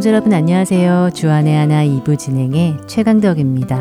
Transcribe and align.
애청자 0.00 0.12
여러분 0.12 0.32
안녕하세요. 0.32 1.10
주안의 1.12 1.54
하나 1.54 1.84
2부 1.84 2.18
진행의 2.18 2.78
최강덕입니다. 2.86 3.76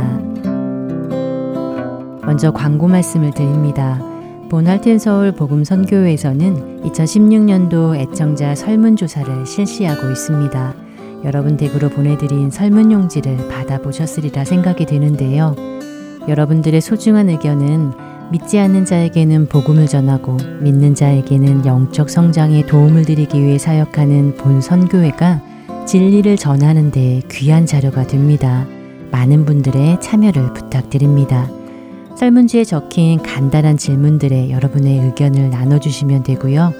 먼저 2.25 2.51
광고 2.51 2.89
말씀을 2.89 3.31
드립니다. 3.31 4.03
본할텐 4.49 4.99
서울 4.99 5.31
복음 5.31 5.63
선교회에서는 5.63 6.81
2016년도 6.83 7.95
애청자 7.95 8.53
설문조사를 8.53 9.45
실시하고 9.45 10.09
있습니다. 10.09 10.73
여러분 11.23 11.55
댁으로 11.55 11.87
보내드린 11.87 12.51
설문용지를 12.51 13.47
받아보셨으리라 13.47 14.43
생각이 14.43 14.85
되는데요. 14.85 15.55
여러분들의 16.27 16.81
소중한 16.81 17.29
의견은 17.29 17.93
믿지 18.33 18.59
않는 18.59 18.83
자에게는 18.83 19.47
복음을 19.47 19.87
전하고 19.87 20.35
믿는 20.59 20.95
자에게는 20.95 21.65
영적 21.65 22.09
성장에 22.09 22.65
도움을 22.65 23.05
드리기 23.05 23.41
위해 23.41 23.57
사역하는 23.57 24.35
본 24.35 24.59
선교회가 24.59 25.47
진리를 25.89 26.37
전하는 26.37 26.91
데 26.91 27.23
귀한 27.31 27.65
자료가 27.65 28.05
됩니다. 28.05 28.67
많은 29.09 29.43
분들의 29.43 29.99
참여를 29.99 30.53
부탁드립니다. 30.53 31.49
설문지에 32.15 32.63
적힌 32.63 33.23
간단한 33.23 33.77
질문들에 33.77 34.51
여러분의 34.51 34.99
의견을 34.99 35.49
나눠주시면 35.49 36.21
되고요. 36.21 36.75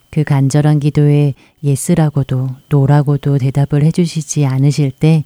그 0.09 0.23
간절한 0.23 0.79
기도에 0.79 1.33
Yes라고도 1.61 2.47
No라고도 2.69 3.37
대답을 3.37 3.83
해주시지 3.83 4.45
않으실 4.45 4.91
때 4.91 5.25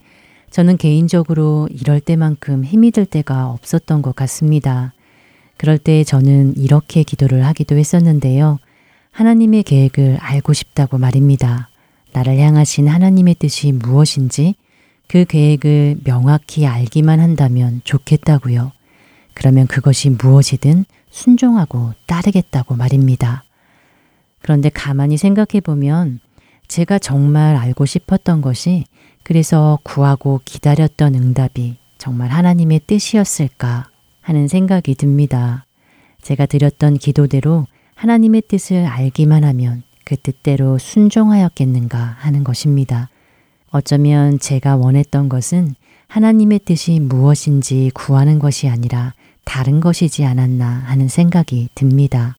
저는 0.49 0.77
개인적으로 0.77 1.69
이럴 1.69 1.99
때만큼 1.99 2.65
힘이 2.65 2.89
들 2.89 3.05
때가 3.05 3.51
없었던 3.51 4.01
것 4.01 4.15
같습니다. 4.15 4.91
그럴 5.57 5.77
때 5.77 6.03
저는 6.03 6.57
이렇게 6.57 7.03
기도를 7.03 7.45
하기도 7.45 7.77
했었는데요. 7.77 8.57
하나님의 9.11 9.61
계획을 9.61 10.17
알고 10.19 10.53
싶다고 10.53 10.97
말입니다. 10.97 11.69
나를 12.11 12.39
향하신 12.39 12.87
하나님의 12.87 13.35
뜻이 13.35 13.71
무엇인지 13.71 14.55
그 15.13 15.25
계획을 15.25 15.97
명확히 16.03 16.65
알기만 16.65 17.19
한다면 17.19 17.81
좋겠다고요. 17.83 18.71
그러면 19.35 19.67
그것이 19.67 20.09
무엇이든 20.09 20.85
순종하고 21.11 21.91
따르겠다고 22.07 22.75
말입니다. 22.75 23.43
그런데 24.41 24.69
가만히 24.69 25.17
생각해 25.17 25.61
보면 25.63 26.19
제가 26.67 26.97
정말 26.97 27.55
알고 27.55 27.85
싶었던 27.85 28.41
것이 28.41 28.85
그래서 29.21 29.77
구하고 29.83 30.41
기다렸던 30.45 31.13
응답이 31.13 31.77
정말 31.99 32.29
하나님의 32.29 32.81
뜻이었을까 32.87 33.91
하는 34.19 34.47
생각이 34.47 34.95
듭니다. 34.95 35.67
제가 36.23 36.47
드렸던 36.47 36.97
기도대로 36.97 37.67
하나님의 37.93 38.41
뜻을 38.47 38.87
알기만 38.87 39.43
하면 39.43 39.83
그 40.05 40.15
뜻대로 40.15 40.79
순종하였겠는가 40.79 41.99
하는 41.99 42.43
것입니다. 42.43 43.09
어쩌면 43.73 44.37
제가 44.37 44.75
원했던 44.75 45.29
것은 45.29 45.73
하나님의 46.07 46.59
뜻이 46.59 46.99
무엇인지 46.99 47.89
구하는 47.95 48.37
것이 48.37 48.69
아니라 48.69 49.15
다른 49.45 49.79
것이지 49.79 50.23
않았나 50.25 50.65
하는 50.85 51.07
생각이 51.07 51.69
듭니다. 51.73 52.35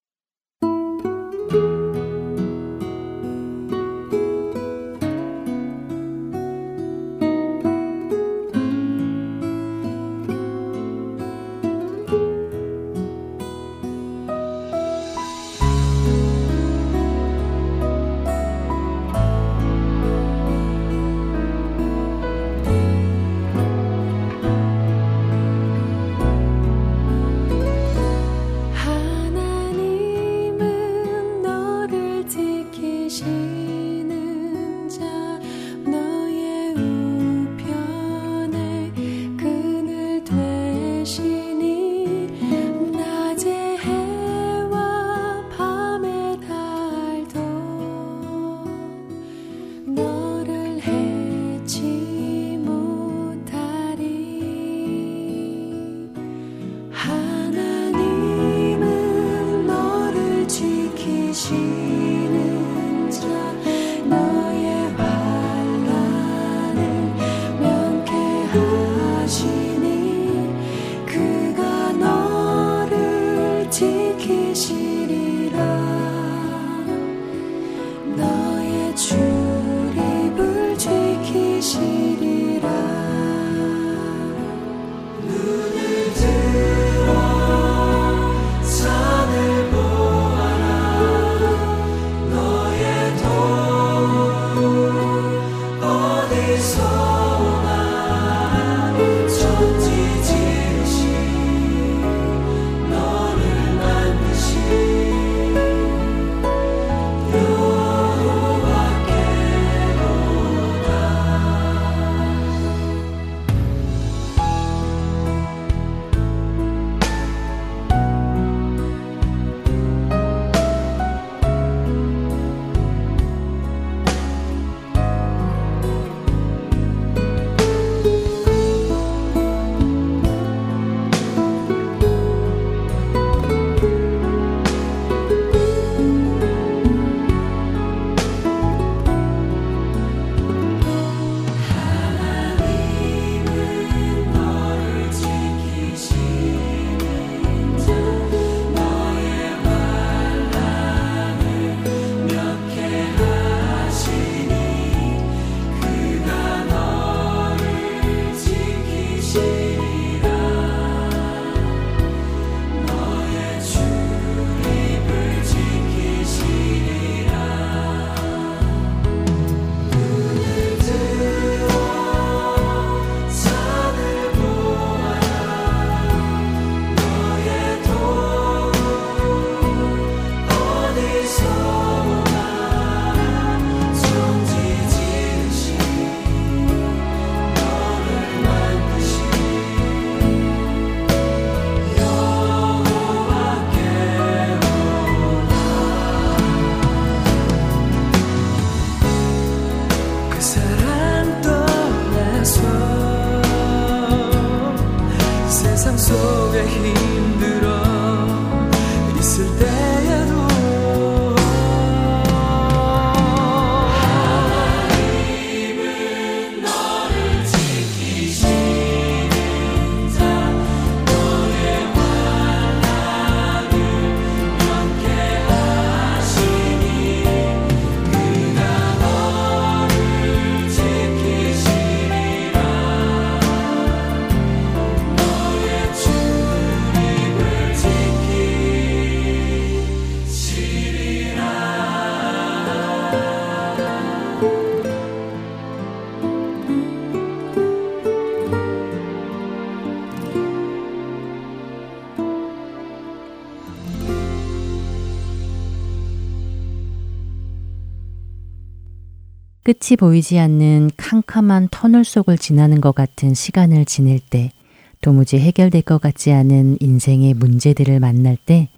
끝이 259.65 259.97
보이지 259.99 260.39
않는 260.39 260.91
캄캄한 260.99 261.69
터널 261.71 262.05
속을 262.05 262.37
지나는 262.37 262.83
것 262.83 262.95
같은 262.95 263.33
시간을 263.33 263.87
지낼 263.87 264.21
때, 264.21 264.53
도무지 265.01 265.39
해결될 265.39 265.81
것 265.81 266.03
같지 266.03 266.33
않은 266.33 266.77
인생의 266.81 267.33
문제들을 267.33 267.99
만날 267.99 268.37
때, 268.37 268.69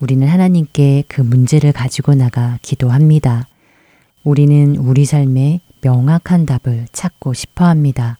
우리는 0.00 0.28
하나님께 0.28 1.04
그 1.08 1.22
문제를 1.22 1.72
가지고 1.72 2.14
나가 2.14 2.58
기도합니다. 2.60 3.48
우리는 4.22 4.76
우리 4.76 5.06
삶에 5.06 5.60
명확한 5.80 6.44
답을 6.44 6.88
찾고 6.92 7.32
싶어 7.32 7.64
합니다. 7.64 8.18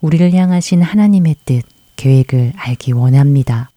우리를 0.00 0.32
향하신 0.32 0.80
하나님의 0.80 1.36
뜻, 1.44 1.64
계획을 1.96 2.54
알기 2.56 2.92
원합니다. 2.92 3.68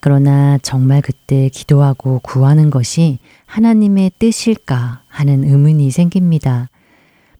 그러나 0.00 0.56
정말 0.62 1.02
그때 1.02 1.50
기도하고 1.50 2.20
구하는 2.22 2.70
것이 2.70 3.18
하나님의 3.44 4.12
뜻일까 4.18 5.02
하는 5.08 5.44
의문이 5.44 5.90
생깁니다. 5.90 6.70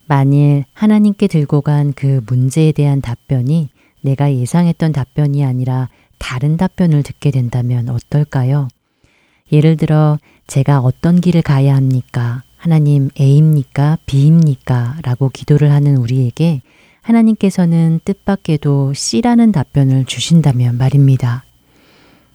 만일 0.06 0.64
하나님께 0.73 1.26
들고 1.26 1.61
간 1.62 1.93
그 1.94 2.20
문제에 2.26 2.73
대한 2.73 3.00
답변이 3.00 3.69
내가 4.03 4.32
예상했던 4.32 4.93
답변이 4.93 5.44
아니라 5.44 5.88
다른 6.19 6.56
답변을 6.56 7.03
듣게 7.03 7.31
된다면 7.31 7.88
어떨까요? 7.88 8.69
예를 9.53 9.76
들어 9.76 10.19
제가 10.47 10.81
어떤 10.81 11.20
길을 11.20 11.43
가야 11.43 11.75
합니까? 11.75 12.43
하나님 12.56 13.11
A입니까? 13.19 13.99
B입니까? 14.06 14.99
라고 15.03 15.29
기도를 15.29 15.73
하는 15.73 15.97
우리에게 15.97 16.62
하나님께서는 17.03 18.00
뜻밖에도 18.05 18.93
C라는 18.94 19.53
답변을 19.53 20.05
주신다면 20.06 20.79
말입니다. 20.79 21.44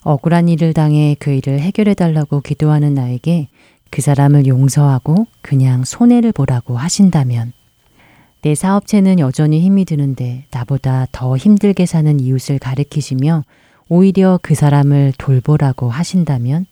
억울한 0.03 0.49
일을 0.49 0.73
당해 0.73 1.15
그 1.19 1.31
일을 1.31 1.59
해결해 1.59 1.93
달라고 1.93 2.41
기도하는 2.41 2.93
나에게 2.93 3.49
그 3.89 4.01
사람을 4.01 4.47
용서하고 4.47 5.27
그냥 5.41 5.83
손해를 5.83 6.31
보라고 6.31 6.77
하신다면 6.77 7.51
내 8.41 8.55
사업체는 8.55 9.19
여전히 9.19 9.59
힘이 9.59 9.85
드는데 9.85 10.45
나보다 10.49 11.05
더 11.11 11.37
힘들게 11.37 11.85
사는 11.85 12.19
이웃을 12.19 12.57
가르키시며 12.57 13.43
오히려 13.87 14.39
그 14.41 14.55
사람을 14.55 15.13
돌보라고 15.17 15.89
하신다면 15.89 16.65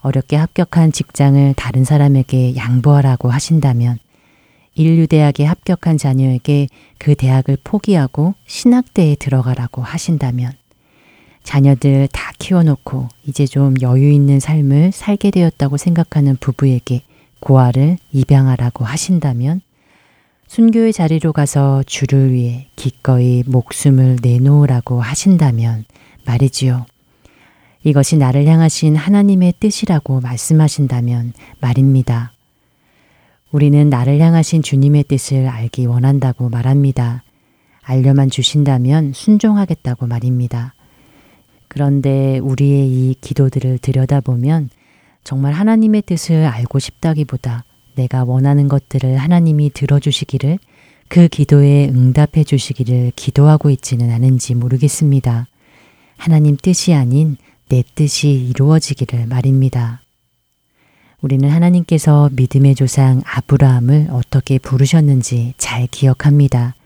어렵게 0.00 0.36
합격한 0.36 0.92
직장을 0.92 1.54
다른 1.56 1.84
사람에게 1.84 2.56
양보하라고 2.56 3.30
하신다면 3.30 3.98
인류대학에 4.74 5.44
합격한 5.44 5.96
자녀에게 5.96 6.68
그 6.98 7.14
대학을 7.14 7.56
포기하고 7.64 8.34
신학대에 8.46 9.16
들어가라고 9.16 9.82
하신다면 9.82 10.52
자녀들 11.42 12.08
다 12.12 12.32
키워놓고 12.38 13.08
이제 13.26 13.46
좀 13.46 13.74
여유 13.80 14.10
있는 14.10 14.40
삶을 14.40 14.92
살게 14.92 15.30
되었다고 15.30 15.78
생각하는 15.78 16.36
부부에게 16.36 17.02
고아를 17.40 17.96
입양하라고 18.12 18.84
하신다면 18.84 19.62
순교의 20.48 20.94
자리로 20.94 21.34
가서 21.34 21.82
주를 21.86 22.32
위해 22.32 22.68
기꺼이 22.74 23.44
목숨을 23.46 24.16
내놓으라고 24.22 25.00
하신다면 25.00 25.84
말이지요. 26.24 26.86
이것이 27.84 28.16
나를 28.16 28.46
향하신 28.46 28.96
하나님의 28.96 29.54
뜻이라고 29.60 30.20
말씀하신다면 30.20 31.34
말입니다. 31.60 32.32
우리는 33.52 33.90
나를 33.90 34.20
향하신 34.20 34.62
주님의 34.62 35.04
뜻을 35.04 35.46
알기 35.46 35.84
원한다고 35.84 36.48
말합니다. 36.48 37.22
알려만 37.82 38.30
주신다면 38.30 39.12
순종하겠다고 39.14 40.06
말입니다. 40.06 40.74
그런데 41.68 42.38
우리의 42.38 42.88
이 42.88 43.14
기도들을 43.20 43.78
들여다보면 43.78 44.70
정말 45.24 45.52
하나님의 45.52 46.02
뜻을 46.02 46.46
알고 46.46 46.78
싶다기보다 46.78 47.64
내가 47.98 48.22
원하는 48.24 48.68
것들을 48.68 49.16
하나님이 49.16 49.70
들어주시기를 49.74 50.58
그 51.08 51.26
기도에 51.26 51.88
응답해 51.88 52.44
주시기를 52.44 53.12
기도하고 53.16 53.70
있지는 53.70 54.10
않은지 54.10 54.54
모르겠습니다. 54.54 55.48
하나님 56.16 56.56
뜻이 56.56 56.94
아닌 56.94 57.36
내 57.68 57.82
뜻이 57.94 58.30
이루어지기를 58.30 59.26
말입니다. 59.26 60.02
우리는 61.20 61.48
하나님께서 61.50 62.30
믿음의 62.32 62.76
조상 62.76 63.20
아브라함을 63.24 64.08
어떻게 64.12 64.58
부르셨는지 64.58 65.54
잘 65.58 65.88
기억합니다. 65.88 66.76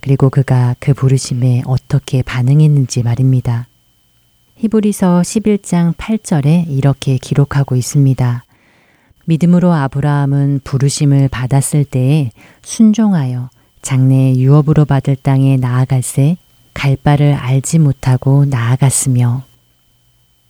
그리고 0.00 0.30
그가 0.30 0.76
그 0.78 0.94
부르심에 0.94 1.62
어떻게 1.66 2.22
반응했는지 2.22 3.02
말입니다. 3.02 3.66
히브리서 4.56 5.22
11장 5.22 5.94
8절에 5.96 6.66
이렇게 6.68 7.18
기록하고 7.18 7.74
있습니다. 7.74 8.44
믿음으로 9.30 9.72
아브라함은 9.72 10.62
부르심을 10.64 11.28
받았을 11.28 11.84
때에 11.84 12.32
순종하여 12.62 13.48
장래 13.80 14.34
유업으로 14.34 14.84
받을 14.84 15.14
땅에 15.14 15.56
나아갈새 15.56 16.36
갈 16.74 16.96
바를 16.96 17.34
알지 17.34 17.78
못하고 17.78 18.44
나아갔으며 18.46 19.44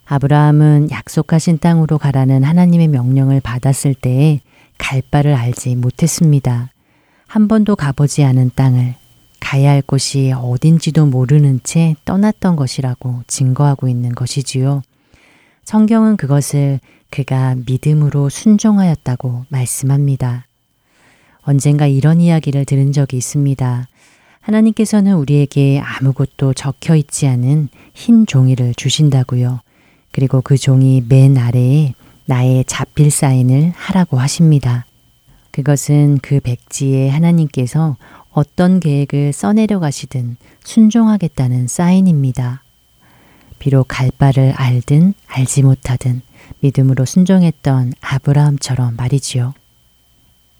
아브라함은 0.06 0.90
약속하신 0.90 1.58
땅으로 1.58 1.99
가라는 1.99 2.42
하나님의 2.42 2.88
명령을 2.88 3.40
받았을 3.40 3.92
때에 3.92 4.40
갈 4.78 5.02
바를 5.02 5.34
알지 5.34 5.76
못했습니다. 5.76 6.70
한 7.26 7.49
번도 7.49 7.76
가보지 7.76 8.25
않은 8.25 8.50
땅을 8.54 8.94
가야 9.40 9.72
할 9.72 9.82
곳이 9.82 10.32
어딘지도 10.34 11.04
모르는 11.04 11.60
채 11.64 11.96
떠났던 12.06 12.56
것이라고 12.56 13.25
증거하고 13.26 13.88
있는 13.88 14.14
것이지요. 14.14 14.82
성경은 15.64 16.16
그것을 16.16 16.80
그가 17.11 17.57
믿음으로 17.67 18.29
순종하였다고 18.29 19.47
말씀합니다. 19.49 20.47
언젠가 21.43 21.87
이런 21.87 22.21
이야기를 22.21 22.64
들은 22.64 22.93
적이 22.93 23.17
있습니다. 23.19 23.88
하나님께서는 24.40 25.14
우리에게 25.17 25.81
아무것도 25.81 26.55
적혀 26.55 26.97
있지 26.97 27.26
않은 27.26 27.69
흰 27.95 28.26
종이를 28.26 28.75
주신다고요. 28.75 29.61
그리고 30.12 30.40
그 30.40 30.57
종이 30.57 31.02
맨 31.09 31.37
아래에 31.37 31.95
나의 32.26 32.64
자필 32.67 33.11
사인을 33.11 33.73
하라고 33.75 34.19
하십니다. 34.19 34.87
그것은 35.50 36.19
그 36.23 36.40
백지에 36.40 37.09
하나님께서 37.09 37.97
어떤 38.33 38.79
계획을 38.81 39.33
써내려 39.33 39.81
가시든 39.81 40.37
순종하겠다는 40.62 41.67
사인입니다. 41.67 42.62
비록 43.59 43.87
갈 43.88 44.11
바를 44.17 44.52
알든 44.52 45.14
알지 45.26 45.64
못하든 45.64 46.23
믿음으로 46.61 47.05
순종했던 47.05 47.95
아브라함처럼 48.00 48.97
말이지요. 48.97 49.55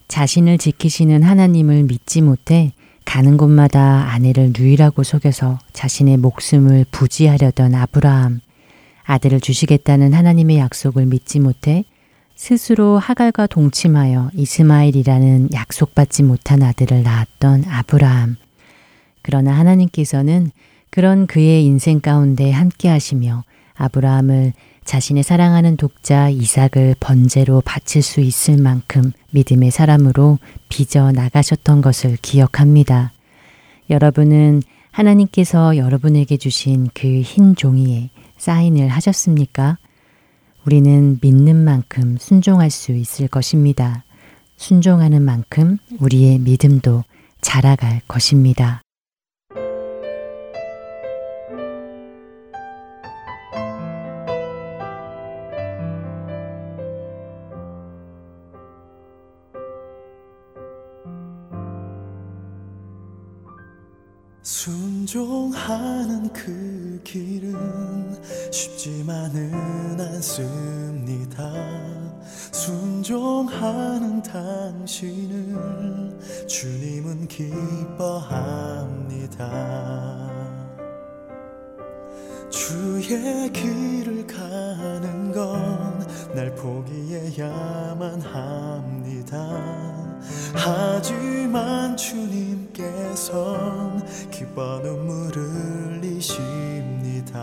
자신을 0.09 0.59
지키시는 0.59 1.23
하나님을 1.23 1.85
믿지 1.85 2.21
못해 2.21 2.73
가는 3.05 3.37
곳마다 3.37 4.13
아내를 4.13 4.53
누이라고 4.57 5.03
속여서 5.03 5.59
자신의 5.73 6.17
목숨을 6.19 6.87
부지하려던 6.91 7.75
아브라함, 7.75 8.41
아들을 9.05 9.41
주시겠다는 9.41 10.13
하나님의 10.13 10.59
약속을 10.59 11.07
믿지 11.07 11.41
못해 11.41 11.85
스스로 12.37 12.99
하갈과 12.99 13.49
동침하여 13.49 14.31
이스마일이라는 14.35 15.51
약속받지 15.53 16.23
못한 16.23 16.63
아들을 16.63 17.03
낳았던 17.03 17.65
아브라함. 17.67 18.37
그러나 19.23 19.53
하나님께서는 19.59 20.51
그런 20.91 21.27
그의 21.27 21.65
인생 21.65 22.01
가운데 22.01 22.51
함께 22.51 22.89
하시며 22.89 23.45
아브라함을 23.75 24.53
자신의 24.91 25.23
사랑하는 25.23 25.77
독자 25.77 26.29
이삭을 26.31 26.97
번제로 26.99 27.61
바칠 27.61 28.03
수 28.03 28.21
있을 28.21 28.57
만큼 28.57 29.13
믿음의 29.31 29.71
사람으로 29.71 30.41
빚어 30.69 31.13
나가셨던 31.13 31.81
것을 31.81 32.17
기억합니다. 32.21 33.13
여러분은 33.89 34.63
하나님께서 34.91 35.77
여러분에게 35.77 36.37
주신 36.39 36.89
그 36.93 37.07
흰 37.23 37.55
종이에 37.55 38.11
사인을 38.37 38.89
하셨습니까? 38.89 39.79
우리는 40.67 41.21
믿는 41.23 41.55
만큼 41.55 42.17
순종할 42.19 42.71
수 42.71 42.91
있을 42.91 43.29
것입니다. 43.29 44.03
순종하는 44.57 45.23
만큼 45.23 45.79
우리의 46.01 46.41
믿음도 46.41 47.05
자라갈 47.41 48.01
것입니다. 48.09 48.83
순종하는 64.43 66.33
그 66.33 67.01
길은 67.05 68.23
쉽지만은 68.53 70.01
않습니다. 70.01 71.53
순종하는 72.53 74.23
당신을 74.23 75.57
주님은 76.49 77.29
기뻐합니다. 77.29 78.71
주의 82.51 83.53
길을 83.53 84.27
가는 84.27 85.33
건 85.33 85.91
날 86.35 86.55
포기해야만 86.55 88.21
합니다. 88.21 90.00
하지만 90.55 91.97
주님께선 91.97 93.31
기뻐 94.31 94.81
눈물을 94.81 95.43
흘리십니다. 96.01 97.41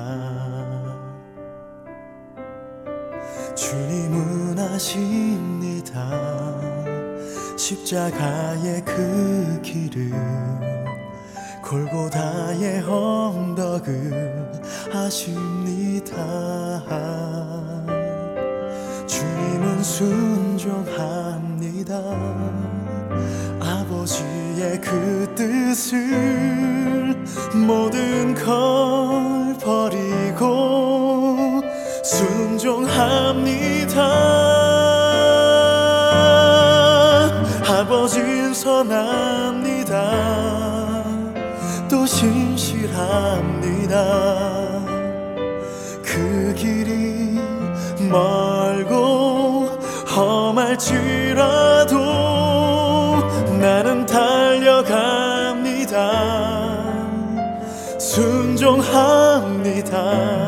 주님은 3.56 4.60
아십니다. 4.60 6.02
십자가의 7.58 8.86
그 8.86 9.60
길을 9.64 10.12
골고다의 11.64 12.84
언덕을 12.84 14.52
아십니다. 14.94 16.16
주님은 19.06 19.84
순종합니다. 19.84 21.08
아버지의 23.60 24.82
그 24.82 25.32
뜻을 25.36 27.16
모든 27.54 28.34
걸 28.34 29.56
버리고 29.58 31.62
순종합니다. 32.04 34.02
아버진 37.68 38.54
선합니다. 38.54 39.94
또 41.90 42.06
신실합니다. 42.06 43.98
그 46.04 46.54
길이 46.56 47.40
멀고 48.10 49.70
험할지 50.08 51.17
순종합니다. 58.68 60.47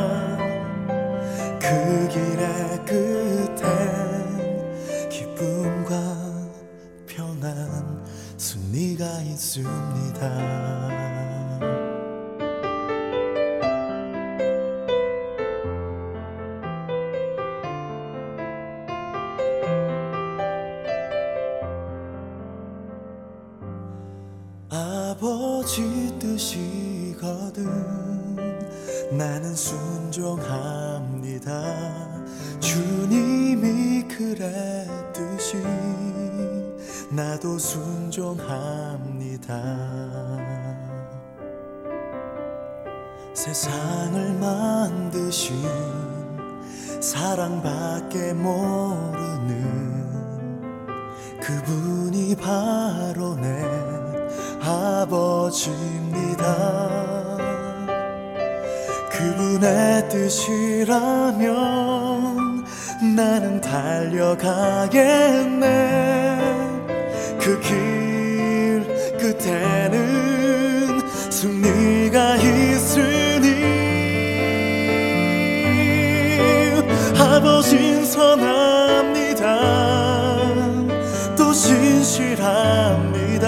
합니다. 82.70 83.48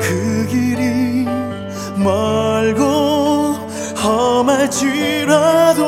그 0.00 0.46
길이 0.50 1.24
멀고 1.96 2.84
험할지라도 4.02 5.82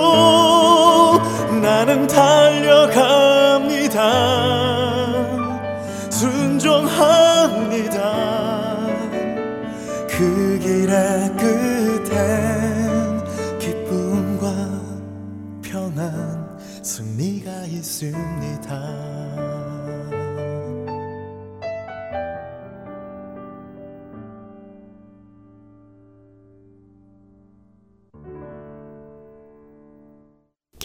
나는 1.61 2.07
달려갑니다. 2.07 3.99
순종합니다. 6.11 7.99
그 10.09 10.59
길의 10.61 11.37
끝엔 11.37 12.09
기쁨과 13.59 14.47
평안 15.63 16.59
승리가 16.83 17.51
있습니다. 17.67 18.48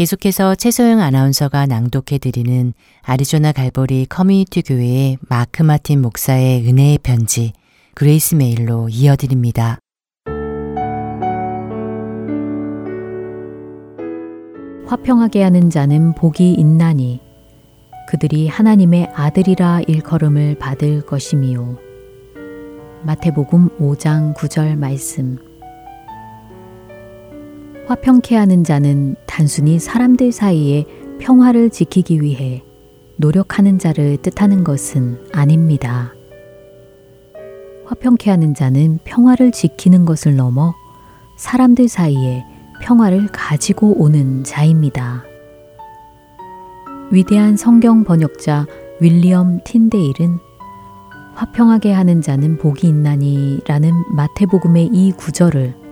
계속해서 0.04 0.56
최소영 0.56 1.00
아나운서가 1.00 1.66
낭독해드리는 1.66 2.74
아리조나 3.04 3.54
갈보리 3.54 4.08
커뮤니티 4.08 4.62
교회의 4.62 5.18
마크 5.30 5.64
마틴 5.64 6.02
목사의 6.02 6.68
은혜의 6.68 6.98
편지 6.98 7.54
Grace 7.96 8.36
Mail로 8.36 8.90
이어드립니다. 8.90 9.80
화평하게 14.88 15.42
하는 15.42 15.70
자는 15.70 16.14
복이 16.16 16.52
있나니 16.52 17.22
그들이 18.10 18.50
하나님의 18.50 19.10
아들이라 19.14 19.84
일컬음을 19.88 20.60
받을 20.60 21.06
것임이요. 21.06 21.78
마태복음 23.04 23.78
5장 23.80 24.36
9절 24.36 24.76
말씀 24.76 25.38
화평케 27.86 28.38
하는 28.38 28.64
자는 28.64 29.16
단순히 29.26 29.78
사람들 29.78 30.32
사이에 30.32 30.86
평화를 31.20 31.70
지키기 31.70 32.22
위해 32.22 32.64
노력하는 33.18 33.78
자를 33.78 34.16
뜻하는 34.18 34.64
것은 34.64 35.20
아닙니다. 35.34 36.14
화평케 37.86 38.30
하는 38.30 38.54
자는 38.54 39.00
평화를 39.04 39.52
지키는 39.52 40.06
것을 40.06 40.38
넘어 40.38 40.74
사람들 41.38 41.90
사이에 41.90 42.46
평화를 42.82 43.28
가지고 43.28 44.02
오는 44.02 44.46
자입니다. 44.46 45.26
위대한 47.12 47.58
성경 47.58 48.06
번역자 48.06 48.66
윌리엄 49.02 49.60
틴데일은 49.66 50.40
화평하게 51.36 51.92
하는 51.92 52.22
자는 52.22 52.58
복이 52.58 52.88
있나니 52.88 53.60
라는 53.68 53.92
마태복음의 54.16 54.92
이 54.94 55.12
구절을 55.12 55.83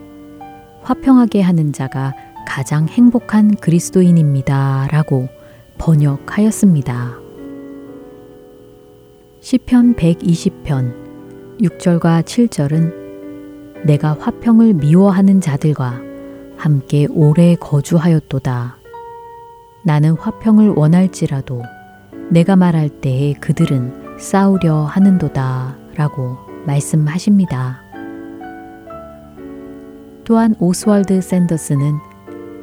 화평하게 0.84 1.42
하는 1.42 1.74
자가 1.74 2.14
가장 2.48 2.88
행복한 2.88 3.56
그리스도인입니다. 3.56 4.88
라고 4.92 5.30
번역하였습니다. 5.78 7.18
시편 9.40 9.96
120편 9.96 11.60
6절과 11.62 12.24
7절은 12.24 13.86
내가 13.86 14.16
화평을 14.20 14.74
미워하는 14.74 15.42
자들과 15.42 16.02
함께 16.58 17.08
오래 17.10 17.56
거주하였도다. 17.56 18.78
나는 19.84 20.16
화평을 20.16 20.74
원할지라도 20.76 21.64
내가 22.29 22.55
말할 22.55 22.90
때에 22.90 23.34
그들은 23.34 24.20
싸우려 24.20 24.84
하는도다. 24.84 25.77
라고 25.96 26.38
말씀하십니다. 26.66 27.91
또한 30.31 30.55
오스월드 30.59 31.20
샌더스는 31.20 32.00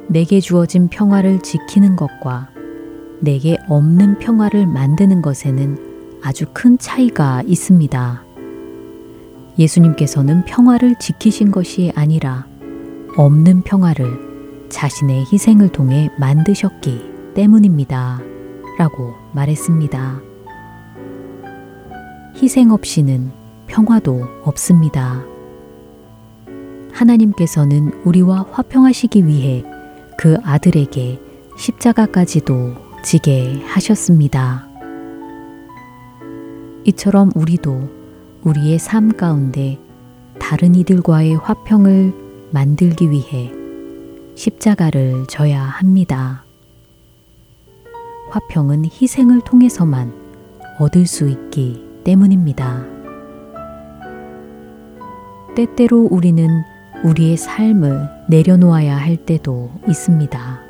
내게 0.08 0.40
주어진 0.40 0.88
평화를 0.88 1.40
지키는 1.40 1.96
것과 1.96 2.48
내게 3.20 3.58
없는 3.68 4.20
평화를 4.20 4.66
만드는 4.66 5.20
것에는 5.20 5.76
아주 6.22 6.46
큰 6.54 6.78
차이가 6.78 7.42
있습니다. 7.46 8.24
예수님께서는 9.58 10.46
평화를 10.46 10.94
지키신 10.98 11.50
것이 11.50 11.92
아니라 11.94 12.46
없는 13.18 13.64
평화를 13.64 14.66
자신의 14.70 15.26
희생을 15.30 15.68
통해 15.68 16.08
만드셨기 16.18 17.34
때문입니다. 17.34 18.22
라고 18.78 19.12
말했습니다. 19.34 20.22
희생 22.34 22.70
없이는 22.70 23.30
평화도 23.66 24.22
없습니다. 24.44 25.37
하나님께서는 26.98 27.92
우리와 28.04 28.46
화평하시기 28.50 29.26
위해 29.26 29.64
그 30.16 30.36
아들에게 30.42 31.20
십자가까지도 31.56 32.74
지게 33.04 33.62
하셨습니다. 33.66 34.66
이처럼 36.84 37.30
우리도 37.34 37.88
우리의 38.42 38.78
삶 38.78 39.16
가운데 39.16 39.78
다른 40.40 40.74
이들과의 40.74 41.36
화평을 41.36 42.12
만들기 42.50 43.10
위해 43.10 43.52
십자가를 44.34 45.26
져야 45.28 45.62
합니다. 45.62 46.44
화평은 48.30 48.84
희생을 48.86 49.40
통해서만 49.42 50.12
얻을 50.78 51.06
수 51.06 51.28
있기 51.28 51.84
때문입니다. 52.04 52.84
때때로 55.54 56.08
우리는 56.10 56.48
우리의 57.04 57.36
삶을 57.36 58.08
내려놓아야 58.28 58.96
할 58.96 59.16
때도 59.16 59.70
있습니다. 59.88 60.60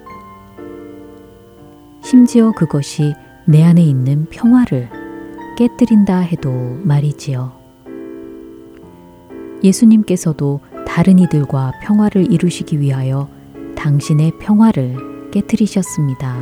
심지어 2.02 2.52
그것이 2.52 3.14
내 3.46 3.64
안에 3.64 3.82
있는 3.82 4.26
평화를 4.30 4.90
깨뜨린다 5.56 6.18
해도 6.18 6.50
말이지요. 6.82 7.52
예수님께서도 9.64 10.60
다른 10.86 11.18
이들과 11.18 11.72
평화를 11.82 12.30
이루시기 12.32 12.78
위하여 12.80 13.28
당신의 13.76 14.38
평화를 14.38 15.30
깨뜨리셨습니다. 15.30 16.36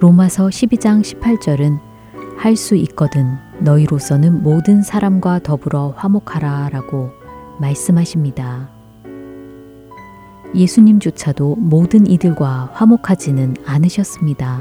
로마서 0.00 0.46
12장 0.48 1.02
18절은 1.02 1.78
할 2.36 2.56
수 2.56 2.74
있거든 2.74 3.36
너희로서는 3.60 4.42
모든 4.42 4.82
사람과 4.82 5.38
더불어 5.40 5.94
화목하라 5.96 6.70
라고 6.70 7.21
말씀하십니다. 7.58 8.70
예수님조차도 10.54 11.56
모든 11.56 12.06
이들과 12.06 12.70
화목하지는 12.72 13.56
않으셨습니다. 13.64 14.60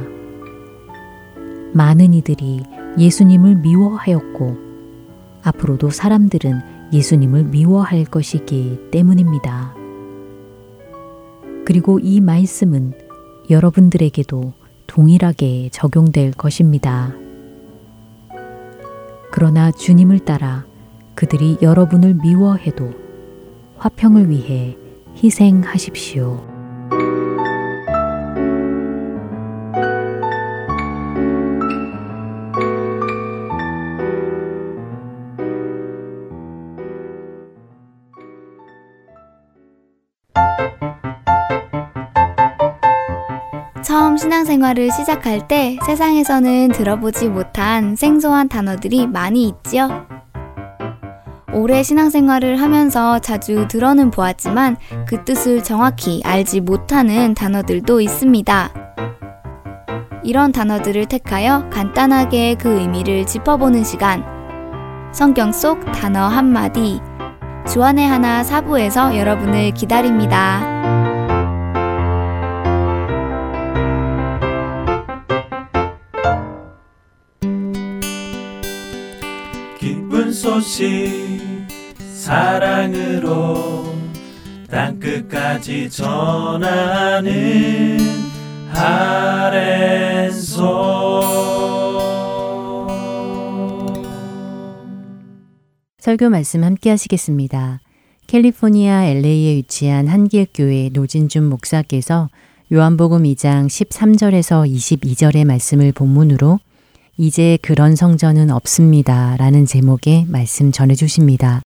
많은 1.73 2.13
이들이 2.13 2.63
예수님을 2.97 3.55
미워하였고 3.55 4.57
앞으로도 5.43 5.89
사람들은 5.89 6.61
예수님을 6.93 7.45
미워할 7.45 8.05
것이기 8.05 8.89
때문입니다. 8.91 9.73
그리고 11.65 11.99
이 11.99 12.19
말씀은 12.19 12.93
여러분들에게도 13.49 14.53
동일하게 14.87 15.69
적용될 15.71 16.33
것입니다. 16.33 17.13
그러나 19.31 19.71
주님을 19.71 20.19
따라 20.19 20.65
그들이 21.15 21.57
여러분을 21.61 22.15
미워해도 22.15 22.93
화평을 23.77 24.29
위해 24.29 24.77
희생하십시오. 25.15 26.51
처음 43.83 44.15
신앙생활을 44.15 44.91
시작할 44.91 45.47
때 45.47 45.77
세상에서는 45.85 46.69
들어보지 46.69 47.29
못한 47.29 47.95
생소한 47.95 48.47
단어들이 48.47 49.07
많이 49.07 49.47
있지요. 49.47 50.20
오래 51.53 51.83
신앙생활을 51.83 52.61
하면서 52.61 53.19
자주 53.19 53.67
들어는 53.67 54.11
보았지만 54.11 54.77
그 55.05 55.23
뜻을 55.25 55.63
정확히 55.63 56.21
알지 56.23 56.61
못하는 56.61 57.33
단어들도 57.33 58.01
있습니다. 58.01 58.69
이런 60.23 60.51
단어들을 60.51 61.07
택하여 61.07 61.67
간단하게 61.69 62.55
그 62.55 62.79
의미를 62.79 63.25
짚어보는 63.25 63.83
시간. 63.83 64.23
성경 65.11 65.51
속 65.51 65.91
단어 65.91 66.27
한마디. 66.27 66.99
주안의 67.67 68.07
하나 68.07 68.43
사부에서 68.43 69.17
여러분을 69.17 69.71
기다립니다. 69.71 71.00
소식 80.41 80.87
사랑으로 82.15 83.85
땅끝까지 84.67 85.87
전하는 85.91 87.29
아랜소 88.73 90.49
설교 95.99 96.31
말씀 96.31 96.63
함께 96.63 96.89
하시겠습니다. 96.89 97.79
캘리포니아 98.25 99.05
LA에 99.05 99.57
위치한 99.57 100.07
한길교회 100.07 100.89
노진준 100.91 101.47
목사께서 101.47 102.29
요한복음 102.73 103.21
2장 103.25 103.67
13절에서 103.67 104.67
22절의 104.67 105.45
말씀을 105.45 105.91
본문으로 105.91 106.57
이제 107.23 107.59
그런 107.61 107.95
성전은 107.95 108.49
없습니다. 108.49 109.35
라는 109.37 109.67
제목의 109.67 110.25
말씀 110.27 110.71
전해 110.71 110.95
주십니다. 110.95 111.61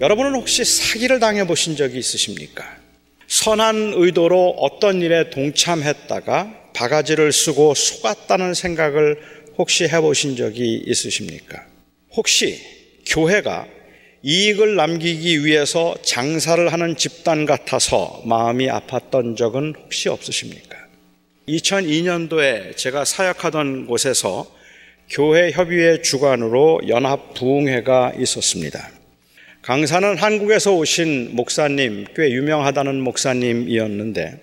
여러분은 0.00 0.34
혹시 0.34 0.64
사기를 0.64 1.20
당해 1.20 1.46
보신 1.46 1.76
적이 1.76 1.98
있으십니까? 1.98 2.64
선한 3.28 3.92
의도로 3.94 4.56
어떤 4.58 5.00
일에 5.00 5.30
동참했다가 5.30 6.72
바가지를 6.74 7.30
쓰고 7.30 7.74
속았다는 7.74 8.54
생각을 8.54 9.20
혹시 9.56 9.84
해보신 9.84 10.34
적이 10.34 10.82
있으십니까? 10.84 11.64
혹시 12.10 12.60
교회가 13.06 13.75
이익을 14.22 14.76
남기기 14.76 15.44
위해서 15.44 15.94
장사를 16.02 16.72
하는 16.72 16.96
집단 16.96 17.46
같아서 17.46 18.22
마음이 18.24 18.66
아팠던 18.68 19.36
적은 19.36 19.74
혹시 19.84 20.08
없으십니까? 20.08 20.76
2002년도에 21.48 22.76
제가 22.76 23.04
사역하던 23.04 23.86
곳에서 23.86 24.50
교회 25.08 25.50
협의회 25.52 26.02
주관으로 26.02 26.80
연합 26.88 27.34
부흥회가 27.34 28.14
있었습니다. 28.18 28.90
강사는 29.62 30.16
한국에서 30.16 30.74
오신 30.74 31.34
목사님, 31.34 32.06
꽤 32.14 32.30
유명하다는 32.30 33.00
목사님이었는데 33.00 34.40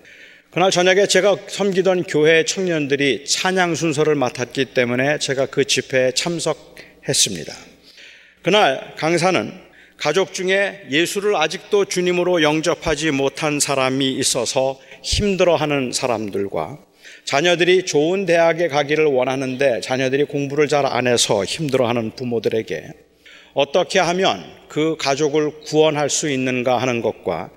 그날 0.52 0.70
저녁에 0.70 1.08
제가 1.08 1.36
섬기던 1.48 2.04
교회 2.04 2.46
청년들이 2.46 3.26
찬양 3.26 3.76
순서를 3.76 4.16
맡았기 4.16 4.66
때문에 4.66 5.18
제가 5.20 5.48
그 5.48 5.66
집회에 5.66 6.12
참석했습니다. 6.12 7.73
그날 8.44 8.94
강사는 8.98 9.54
가족 9.96 10.34
중에 10.34 10.88
예수를 10.92 11.38
아직도 11.38 11.86
주님으로 11.86 12.44
영접하지 12.44 13.12
못한 13.12 13.62
사람이 13.62 14.12
있어서 14.16 14.78
힘들어하는 15.02 15.94
사람들과 15.94 16.78
자녀들이 17.24 17.86
좋은 17.86 18.26
대학에 18.26 18.68
가기를 18.68 19.06
원하는데 19.06 19.80
자녀들이 19.80 20.26
공부를 20.26 20.68
잘 20.68 20.86
안 20.86 21.08
해서 21.08 21.46
힘들어하는 21.46 22.12
부모들에게 22.18 22.84
어떻게 23.54 24.00
하면 24.00 24.44
그 24.68 24.98
가족을 25.00 25.62
구원할 25.62 26.10
수 26.10 26.30
있는가 26.30 26.80
하는 26.80 27.02
것과 27.02 27.50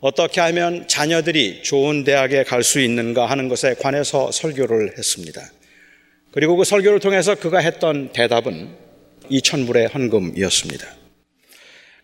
어떻게 0.00 0.40
하면 0.40 0.88
자녀들이 0.88 1.62
좋은 1.62 2.02
대학에 2.02 2.42
갈 2.42 2.64
수 2.64 2.80
있는가 2.80 3.26
하는 3.26 3.48
것에 3.48 3.74
관해서 3.74 4.32
설교를 4.32 4.98
했습니다. 4.98 5.40
그리고 6.32 6.56
그 6.56 6.64
설교를 6.64 6.98
통해서 6.98 7.36
그가 7.36 7.58
했던 7.58 8.08
대답은 8.12 8.91
2천불의 9.30 9.92
헌금이었습니다. 9.92 10.86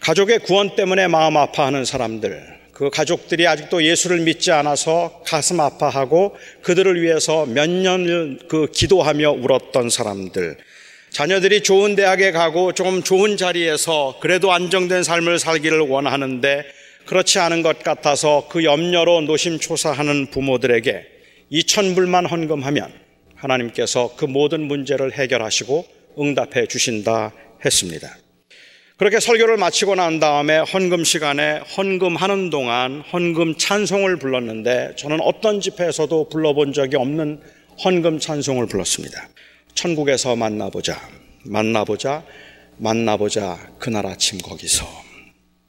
가족의 0.01 0.41
구원 0.41 0.77
때문에 0.77 1.09
마음 1.09 1.37
아파하는 1.37 1.85
사람들, 1.85 2.59
그 2.73 2.91
가족들이 2.91 3.47
아직도 3.47 3.83
예수를 3.83 4.21
믿지 4.21 4.53
않아서 4.53 5.23
가슴 5.27 5.59
아파하고 5.59 6.37
그들을 6.63 7.03
위해서 7.03 7.45
몇 7.45 7.69
년을 7.69 8.39
그 8.49 8.69
기도하며 8.73 9.33
울었던 9.33 9.91
사람들, 9.91 10.57
자녀들이 11.11 11.63
좋은 11.63 11.97
대학에 11.97 12.31
가고 12.31 12.73
조금 12.73 13.03
좋은 13.03 13.37
자리에서 13.37 14.19
그래도 14.21 14.53
안정된 14.53 15.03
삶을 15.03 15.39
살기를 15.39 15.81
원하는데 15.81 16.65
그렇지 17.07 17.39
않은 17.39 17.63
것 17.63 17.83
같아서 17.83 18.47
그 18.51 18.65
염려로 18.65 19.23
노심초사하는 19.23 20.27
부모들에게 20.31 21.07
2천불만 21.51 22.31
헌금하면 22.31 22.93
하나님께서 23.35 24.15
그 24.17 24.27
모든 24.27 24.61
문제를 24.69 25.15
해결하시고 25.15 25.98
응답해 26.19 26.67
주신다 26.67 27.33
했습니다. 27.65 28.17
그렇게 28.97 29.21
설교를 29.21 29.57
마치고 29.59 29.95
난 29.95 30.19
다음에 30.19 30.59
헌금 30.59 31.05
시간에 31.05 31.59
헌금하는 31.77 32.51
동안 32.51 33.01
헌금 33.13 33.57
찬송을 33.57 34.19
불렀는데 34.19 34.95
저는 34.97 35.21
어떤 35.21 35.61
집회에서도 35.61 36.29
불러본 36.29 36.73
적이 36.73 36.97
없는 36.97 37.41
헌금 37.85 38.19
찬송을 38.19 38.67
불렀습니다. 38.67 39.29
천국에서 39.75 40.35
만나보자, 40.35 41.01
만나보자, 41.45 42.25
만나보자, 42.79 43.75
그날 43.79 44.07
아침 44.07 44.39
거기서. 44.39 44.85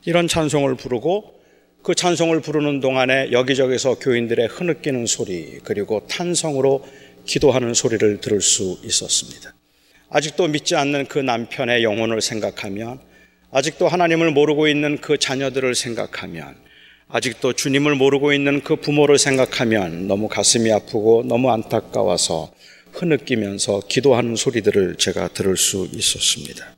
이런 0.06 0.28
찬송을 0.28 0.74
부르고 0.74 1.40
그 1.84 1.94
찬송을 1.94 2.42
부르는 2.42 2.80
동안에 2.80 3.32
여기저기서 3.32 4.00
교인들의 4.00 4.48
흐느끼는 4.48 5.06
소리, 5.06 5.60
그리고 5.64 6.08
탄성으로 6.08 6.84
기도하는 7.26 7.76
소리를 7.76 8.22
들을 8.22 8.42
수 8.42 8.80
있었습니다. 8.84 9.54
아직도 10.10 10.48
믿지 10.48 10.76
않는 10.76 11.06
그 11.06 11.20
남편의 11.20 11.84
영혼을 11.84 12.22
생각하면 12.22 13.00
아직도 13.52 13.88
하나님을 13.88 14.32
모르고 14.32 14.68
있는 14.68 14.98
그 14.98 15.18
자녀들을 15.18 15.76
생각하면 15.76 16.56
아직도 17.08 17.54
주님을 17.54 17.96
모르고 17.96 18.34
있는 18.34 18.62
그 18.62 18.76
부모를 18.76 19.18
생각하면 19.18 20.08
너무 20.08 20.28
가슴이 20.28 20.72
아프고 20.72 21.24
너무 21.26 21.52
안타까워서 21.52 22.52
흐느끼면서 22.94 23.82
기도하는 23.88 24.36
소리들을 24.36 24.96
제가 24.96 25.30
들을 25.30 25.58
수 25.58 25.88
있었습니다. 25.94 26.76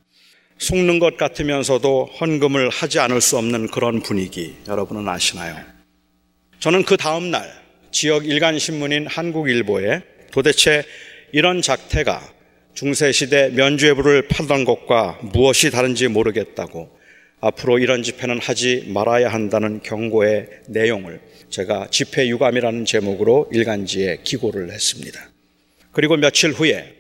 속는 0.58 1.00
것 1.00 1.18
같으면서도 1.18 2.12
헌금을 2.20 2.70
하지 2.70 3.00
않을 3.00 3.20
수 3.20 3.38
없는 3.38 3.68
그런 3.68 4.02
분위기 4.02 4.56
여러분은 4.68 5.08
아시나요? 5.08 5.56
저는 6.60 6.84
그 6.84 6.96
다음 6.98 7.32
날 7.32 7.52
지역 7.92 8.28
일간 8.28 8.60
신문인 8.60 9.08
한국일보에 9.08 10.02
도대체 10.32 10.84
이런 11.34 11.62
작태가 11.62 12.22
중세시대 12.74 13.50
면죄부를 13.50 14.28
팔던 14.28 14.66
것과 14.66 15.20
무엇이 15.22 15.72
다른지 15.72 16.08
모르겠다고 16.08 16.90
앞으로 17.42 17.80
이런 17.80 18.04
집회는 18.04 18.40
하지 18.40 18.86
말아야 18.88 19.30
한다는 19.30 19.82
경고의 19.82 20.48
내용을 20.68 21.20
제가 21.50 21.88
집회 21.90 22.28
유감이라는 22.28 22.86
제목으로 22.86 23.50
일간지에 23.52 24.20
기고를 24.24 24.72
했습니다. 24.72 25.20
그리고 25.92 26.16
며칠 26.16 26.52
후에 26.52 26.96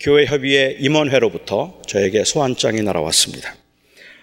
교회 0.00 0.26
협의회 0.26 0.76
임원회로부터 0.80 1.80
저에게 1.86 2.24
소환장이 2.24 2.82
날아왔습니다. 2.82 3.54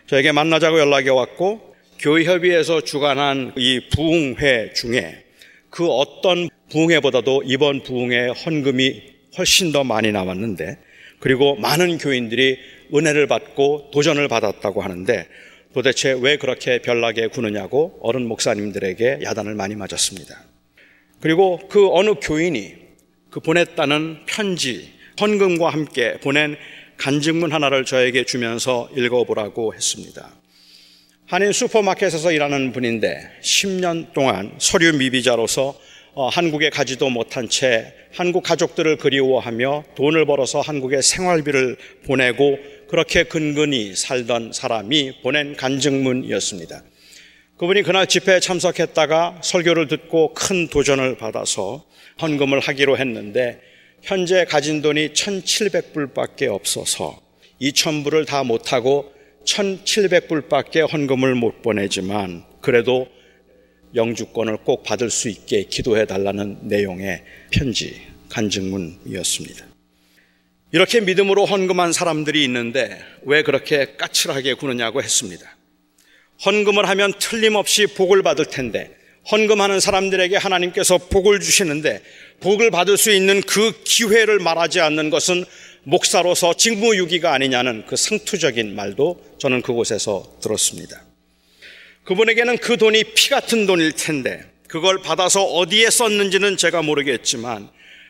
저에게 0.08 0.32
만나자고 0.34 0.78
연락이 0.78 1.10
왔고 1.10 1.74
교회 1.98 2.26
협의회에서 2.26 2.82
주관한 2.82 3.54
이 3.58 3.80
부흥회 3.90 4.74
중에 4.74 5.24
그 5.70 5.88
어떤 5.88 6.50
부흥회보다도 6.70 7.44
이번 7.46 7.82
부흥회 7.84 8.28
헌금이 8.28 9.02
훨씬 9.38 9.72
더 9.72 9.84
많이 9.84 10.12
나왔는데 10.12 10.78
그리고 11.22 11.56
많은 11.56 12.00
교인들이 12.00 12.58
은혜를 12.94 13.28
받고 13.28 13.92
도전을 13.94 14.28
받았다고 14.28 14.82
하는데 14.82 15.28
도대체 15.74 16.18
왜 16.20 16.36
그렇게 16.36 16.82
별나게 16.82 17.28
구느냐고 17.28 17.98
어른 18.02 18.28
목사님들에게 18.28 19.20
야단을 19.24 19.54
많이 19.54 19.76
맞았습니다. 19.76 20.44
그리고 21.22 21.62
그 21.70 21.90
어느 21.94 22.16
교인이 22.16 22.76
그 23.30 23.40
보냈다는 23.40 24.26
편지, 24.26 24.92
헌금과 25.22 25.70
함께 25.70 26.18
보낸 26.22 26.58
간증문 26.98 27.54
하나를 27.54 27.86
저에게 27.86 28.26
주면서 28.26 28.90
읽어보라고 28.98 29.74
했습니다. 29.74 30.30
한인 31.28 31.54
슈퍼마켓에서 31.54 32.32
일하는 32.32 32.74
분인데 32.74 33.30
10년 33.42 34.12
동안 34.14 34.54
서류 34.58 34.98
미비자로서 34.98 35.70
어, 35.70 35.91
한국에 36.15 36.69
가지도 36.69 37.10
못한 37.10 37.47
채 37.47 37.93
한국 38.13 38.43
가족들을 38.43 38.97
그리워하며 38.97 39.86
돈을 39.95 40.26
벌어서 40.26 40.60
한국에 40.60 41.02
생활비를 41.02 41.78
보내고 42.06 42.60
그렇게 42.89 43.24
근근히 43.24 43.95
살던 43.95 44.52
사람이 44.52 45.21
보낸 45.21 45.56
간증문이었습니다. 45.56 46.84
그분이 47.58 47.84
그날 47.84 48.08
집회에 48.08 48.39
참석했다가 48.39 49.41
설교를 49.43 49.88
듣고 49.88 50.34
큰 50.34 50.67
도전을 50.67 51.15
받아서 51.17 51.86
헌금을 52.21 52.60
하기로 52.60 52.97
했는데 52.97 53.60
현재 54.02 54.45
가진 54.45 54.82
돈이 54.82 55.10
1,700불밖에 55.10 56.47
없어서 56.47 57.21
2,000불을 57.62 58.26
다 58.26 58.43
못하고 58.43 59.13
1,700불밖에 59.45 60.91
헌금을 60.91 61.36
못 61.36 61.62
보내지만 61.62 62.43
그래도 62.62 63.08
영주권을 63.96 64.58
꼭 64.58 64.84
받을 64.84 65.10
수 65.10 65.30
있게 65.30 65.64
기도해 65.64 66.06
달라는 66.06 66.60
내용의 66.64 67.24
편지, 67.52 68.02
간증문이었습니다. 68.30 69.66
이렇게 70.74 71.02
믿음으로 71.02 71.46
헌금한 71.46 71.92
사람들이 71.92 72.44
있는데 72.46 73.02
왜 73.24 73.44
그렇게 73.44 73.96
까칠하게 73.98 74.54
구느냐고 74.54 75.04
했습니다. 75.04 75.58
헌금을 76.46 76.88
하면 76.90 77.14
틀림없이 77.20 77.88
복을 77.88 78.24
받을 78.24 78.46
텐데 78.46 78.96
헌금하는 79.32 79.80
사람들에게 79.80 80.38
하나님께서 80.38 80.98
복을 80.98 81.40
주시는데 81.42 82.02
복을 82.40 82.72
받을 82.72 82.98
수 82.98 83.12
있는 83.12 83.42
그 83.42 83.84
기회를 83.84 84.40
말하지 84.40 84.80
않는 84.80 85.10
것은 85.10 85.46
목사로서 85.84 86.56
직무유기가 86.56 87.34
아니냐는 87.34 87.86
그 87.86 87.96
상투적인 87.96 88.74
말도 88.74 89.36
저는 89.40 89.62
그곳에서 89.62 90.38
들었습니다. 90.42 91.04
그분에게는 92.12 92.58
그 92.58 92.76
돈이 92.76 93.06
피 93.15 93.30
같은 93.30 93.65
돈일 93.65 93.93
텐데 93.93 94.43
그걸 94.67 95.02
받아서 95.02 95.45
어디에 95.45 95.89
썼는지는 95.89 96.58
제가 96.58 96.82
모르겠지만 96.82 97.69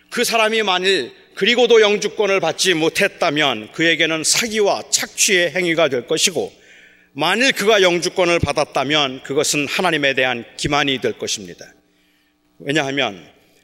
그 0.10 0.24
사람이 0.24 0.64
만일 0.64 1.12
그리고도 1.36 1.82
영주권을 1.82 2.40
받지 2.40 2.74
못했다면 2.74 3.72
그에게는 3.74 4.24
사기와 4.24 4.82
착취의 4.90 5.52
행위가 5.52 5.90
될 5.90 6.08
것이고 6.08 6.52
만일 7.14 7.52
그가 7.52 7.84
영주권을 7.84 8.40
받았다면 8.40 9.22
그것은 9.22 9.68
하나님에 9.68 10.16
대한 10.16 10.46
기만이 10.58 11.00
될 11.00 11.14
것입니다. 11.20 11.72
왜냐하면 12.58 13.24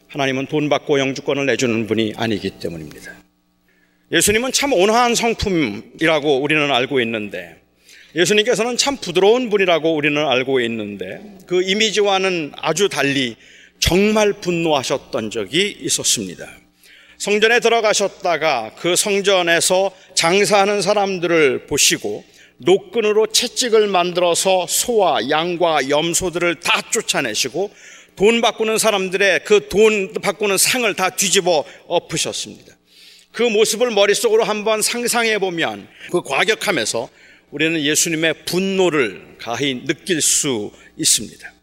하나님은 0.09 0.45
돈 0.47 0.69
받고 0.69 0.99
영주권을 0.99 1.47
내주는 1.47 1.87
분이 1.87 2.13
아니기 2.15 2.51
때문입니다. 2.59 3.11
예수님은 4.11 4.51
참 4.51 4.71
온화한 4.71 5.15
성품이라고 5.15 6.41
우리는 6.41 6.71
알고 6.71 7.01
있는데 7.01 7.56
예수님께서는 8.17 8.77
참 8.77 8.97
부드러운 8.97 9.51
분이라고 9.51 9.95
우리는 9.95 10.17
알고 10.27 10.59
있는데 10.61 11.21
그 11.45 11.61
이미지와는 11.61 12.51
아주 12.57 12.89
달리 12.89 13.35
정말 13.79 14.33
분노하셨던 14.33 15.29
적이 15.29 15.77
있었습니다. 15.81 16.49
성전에 17.19 17.59
들어가셨다가 17.59 18.71
그 18.79 18.95
성전에서 18.95 19.91
장사하는 20.15 20.81
사람들을 20.81 21.67
보시고 21.67 22.23
노끈으로 22.57 23.27
채찍을 23.27 23.85
만들어서 23.85 24.65
소와 24.67 25.29
양과 25.29 25.89
염소들을 25.89 26.59
다 26.61 26.81
쫓아내시고 26.89 27.71
돈 28.15 28.41
바꾸는 28.41 28.79
사람들의 28.79 29.43
그 29.43 29.69
돈 29.69 30.11
바꾸는 30.13 30.57
상을 30.57 30.91
다 30.95 31.11
뒤집어 31.11 31.63
엎으셨습니다. 31.85 32.73
그 33.31 33.43
모습을 33.43 33.91
머릿속으로 33.91 34.43
한번 34.43 34.81
상상해 34.81 35.37
보면 35.37 35.87
그 36.11 36.23
과격함에서 36.23 37.09
우리는 37.51 37.79
예수님의 37.81 38.45
분노를 38.45 39.37
가히 39.39 39.85
느낄 39.85 40.21
수 40.21 40.71
있습니다. 40.97 41.53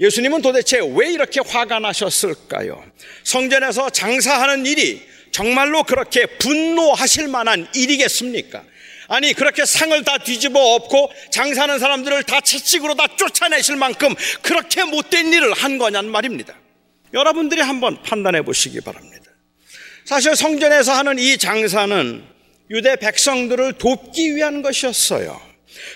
예수님은 0.00 0.40
도대체 0.40 0.80
왜 0.94 1.12
이렇게 1.12 1.40
화가 1.40 1.78
나셨을까요? 1.78 2.82
성전에서 3.24 3.90
장사하는 3.90 4.64
일이 4.64 5.02
정말로 5.30 5.82
그렇게 5.82 6.24
분노하실 6.26 7.28
만한 7.28 7.68
일이겠습니까? 7.74 8.64
아니, 9.08 9.34
그렇게 9.34 9.66
상을 9.66 10.02
다 10.04 10.18
뒤집어 10.18 10.58
엎고 10.76 11.12
장사하는 11.30 11.78
사람들을 11.78 12.22
다 12.22 12.40
채찍으로 12.40 12.94
다 12.94 13.06
쫓아내실 13.16 13.76
만큼 13.76 14.14
그렇게 14.40 14.84
못된 14.84 15.32
일을 15.32 15.52
한 15.52 15.78
거냔 15.78 16.08
말입니다. 16.10 16.54
여러분들이 17.12 17.60
한번 17.60 18.00
판단해 18.02 18.42
보시기 18.42 18.80
바랍니다. 18.80 19.24
사실 20.04 20.34
성전에서 20.34 20.92
하는 20.92 21.18
이 21.18 21.36
장사는 21.36 22.29
유대 22.70 22.96
백성들을 22.96 23.74
돕기 23.74 24.36
위한 24.36 24.62
것이었어요. 24.62 25.40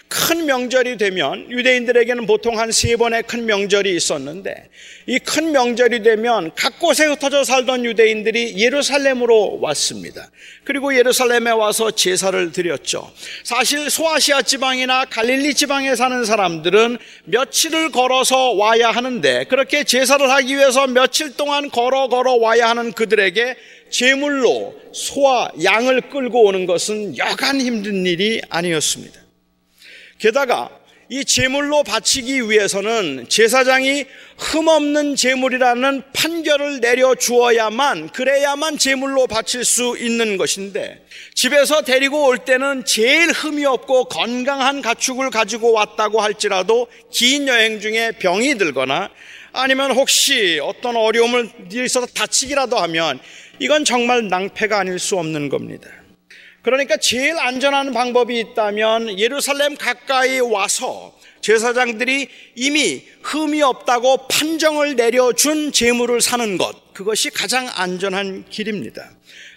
큰 0.08 0.46
명절이 0.46 0.96
되면 0.96 1.50
유대인들에게는 1.50 2.26
보통 2.26 2.58
한 2.58 2.70
세 2.70 2.96
번의 2.96 3.24
큰 3.24 3.44
명절이 3.44 3.94
있었는데 3.94 4.70
이 5.06 5.18
큰 5.18 5.52
명절이 5.52 6.02
되면 6.02 6.52
각 6.54 6.78
곳에 6.78 7.04
흩어져 7.06 7.44
살던 7.44 7.84
유대인들이 7.84 8.56
예루살렘으로 8.58 9.58
왔습니다. 9.60 10.30
그리고 10.64 10.96
예루살렘에 10.96 11.50
와서 11.50 11.90
제사를 11.90 12.52
드렸죠. 12.52 13.12
사실 13.42 13.90
소아시아 13.90 14.42
지방이나 14.42 15.04
갈릴리 15.06 15.54
지방에 15.54 15.94
사는 15.96 16.24
사람들은 16.24 16.98
며칠을 17.24 17.90
걸어서 17.90 18.52
와야 18.52 18.90
하는데 18.90 19.44
그렇게 19.44 19.84
제사를 19.84 20.28
하기 20.30 20.56
위해서 20.56 20.86
며칠 20.86 21.36
동안 21.36 21.68
걸어 21.68 22.08
걸어 22.08 22.34
와야 22.36 22.70
하는 22.70 22.92
그들에게 22.92 23.56
제물로 23.94 24.74
소와 24.92 25.52
양을 25.62 26.10
끌고 26.10 26.42
오는 26.42 26.66
것은 26.66 27.16
여간 27.16 27.60
힘든 27.60 28.04
일이 28.04 28.42
아니었습니다. 28.50 29.20
게다가 30.18 30.68
이 31.08 31.24
제물로 31.24 31.84
바치기 31.84 32.50
위해서는 32.50 33.26
제사장이 33.28 34.04
흠없는 34.36 35.14
제물이라는 35.14 36.02
판결을 36.12 36.80
내려 36.80 37.14
주어야만 37.14 38.08
그래야만 38.08 38.78
제물로 38.78 39.28
바칠 39.28 39.64
수 39.64 39.96
있는 39.96 40.38
것인데 40.38 41.06
집에서 41.36 41.82
데리고 41.82 42.26
올 42.26 42.38
때는 42.38 42.84
제일 42.84 43.30
흠이 43.30 43.64
없고 43.64 44.06
건강한 44.06 44.82
가축을 44.82 45.30
가지고 45.30 45.70
왔다고 45.70 46.20
할지라도 46.20 46.88
긴 47.12 47.46
여행 47.46 47.80
중에 47.80 48.10
병이 48.18 48.58
들거나 48.58 49.10
아니면 49.52 49.92
혹시 49.92 50.58
어떤 50.60 50.96
어려움을 50.96 51.48
있어서 51.70 52.06
다치기라도 52.06 52.76
하면 52.76 53.20
이건 53.58 53.84
정말 53.84 54.28
낭패가 54.28 54.78
아닐 54.78 54.98
수 54.98 55.16
없는 55.18 55.48
겁니다. 55.48 55.88
그러니까 56.62 56.96
제일 56.96 57.38
안전한 57.38 57.92
방법이 57.92 58.38
있다면 58.38 59.18
예루살렘 59.18 59.76
가까이 59.76 60.40
와서 60.40 61.14
제사장들이 61.42 62.28
이미 62.56 63.02
흠이 63.22 63.60
없다고 63.60 64.28
판정을 64.28 64.96
내려준 64.96 65.72
재물을 65.72 66.22
사는 66.22 66.56
것, 66.56 66.94
그것이 66.94 67.28
가장 67.28 67.68
안전한 67.74 68.46
길입니다. 68.48 69.10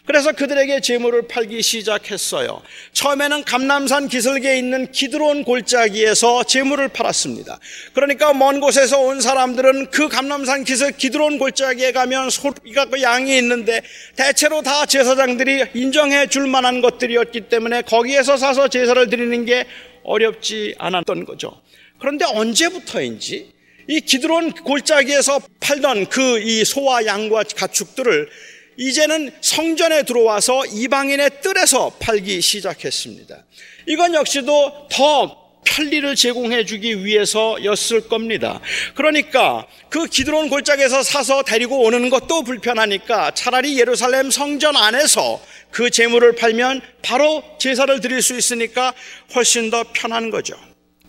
그래서 0.07 0.31
그들에게 0.31 0.79
재물을 0.79 1.27
팔기 1.27 1.61
시작했어요. 1.61 2.61
처음에는 2.93 3.43
감남산 3.43 4.07
기슭에 4.07 4.57
있는 4.57 4.89
기드론 4.91 5.43
골짜기에서 5.43 6.45
재물을 6.45 6.87
팔았습니다. 6.87 7.59
그러니까 7.93 8.33
먼 8.33 8.61
곳에서 8.61 9.01
온 9.01 9.19
사람들은 9.19 9.91
그 9.91 10.07
감남산 10.07 10.63
기슭 10.63 10.95
기드론 10.97 11.37
골짜기에 11.37 11.91
가면 11.91 12.29
소리가 12.29 12.85
그 12.85 13.01
양이 13.01 13.37
있는데 13.37 13.81
대체로 14.15 14.61
다 14.61 14.85
제사장들이 14.85 15.65
인정해 15.73 16.27
줄 16.27 16.47
만한 16.47 16.79
것들이었기 16.79 17.49
때문에 17.49 17.81
거기에서 17.81 18.37
사서 18.37 18.69
제사를 18.69 19.09
드리는 19.09 19.45
게 19.45 19.65
어렵지 20.03 20.75
않았던 20.77 21.25
거죠. 21.25 21.61
그런데 21.99 22.23
언제부터인지 22.23 23.51
이 23.89 24.01
기드론 24.01 24.51
골짜기에서 24.51 25.41
팔던 25.59 26.07
그 26.07 26.39
이 26.39 26.63
소와 26.63 27.05
양과 27.05 27.43
가축들을 27.55 28.29
이제는 28.77 29.31
성전에 29.41 30.03
들어와서 30.03 30.65
이방인의 30.67 31.41
뜰에서 31.41 31.91
팔기 31.99 32.41
시작했습니다. 32.41 33.43
이건 33.87 34.13
역시도 34.13 34.87
더 34.91 35.47
편리를 35.65 36.15
제공해 36.15 36.63
주기 36.63 37.03
위해서였을 37.03 38.07
겁니다. 38.07 38.61
그러니까 38.95 39.67
그 39.89 40.05
기드론 40.05 40.49
골짜기에서 40.49 41.03
사서 41.03 41.43
데리고 41.43 41.83
오는 41.83 42.09
것도 42.09 42.43
불편하니까 42.43 43.31
차라리 43.31 43.77
예루살렘 43.77 44.31
성전 44.31 44.77
안에서 44.77 45.41
그 45.71 45.89
재물을 45.89 46.35
팔면 46.35 46.81
바로 47.01 47.43
제사를 47.59 47.99
드릴 47.99 48.21
수 48.21 48.37
있으니까 48.37 48.93
훨씬 49.35 49.69
더 49.69 49.83
편한 49.93 50.29
거죠. 50.29 50.55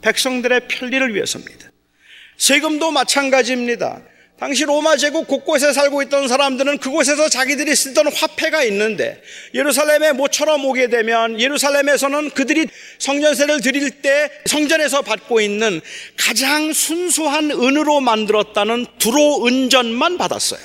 백성들의 0.00 0.68
편리를 0.68 1.14
위해서입니다. 1.14 1.70
세금도 2.36 2.90
마찬가지입니다. 2.90 4.02
당시 4.40 4.64
로마 4.64 4.96
제국 4.96 5.26
곳곳에 5.26 5.72
살고 5.72 6.02
있던 6.02 6.28
사람들은 6.28 6.78
그곳에서 6.78 7.28
자기들이 7.28 7.74
쓰던 7.74 8.06
화폐가 8.12 8.62
있는데 8.64 9.20
예루살렘에 9.52 10.12
모처럼 10.12 10.64
오게 10.64 10.88
되면 10.88 11.40
예루살렘에서는 11.40 12.30
그들이 12.30 12.68
성전세를 13.00 13.60
드릴 13.60 13.90
때 13.90 14.30
성전에서 14.46 15.02
받고 15.02 15.40
있는 15.40 15.80
가장 16.16 16.72
순수한 16.72 17.50
은으로 17.50 18.00
만들었다는 18.00 18.86
두로 18.98 19.44
은전만 19.44 20.18
받았어요. 20.18 20.60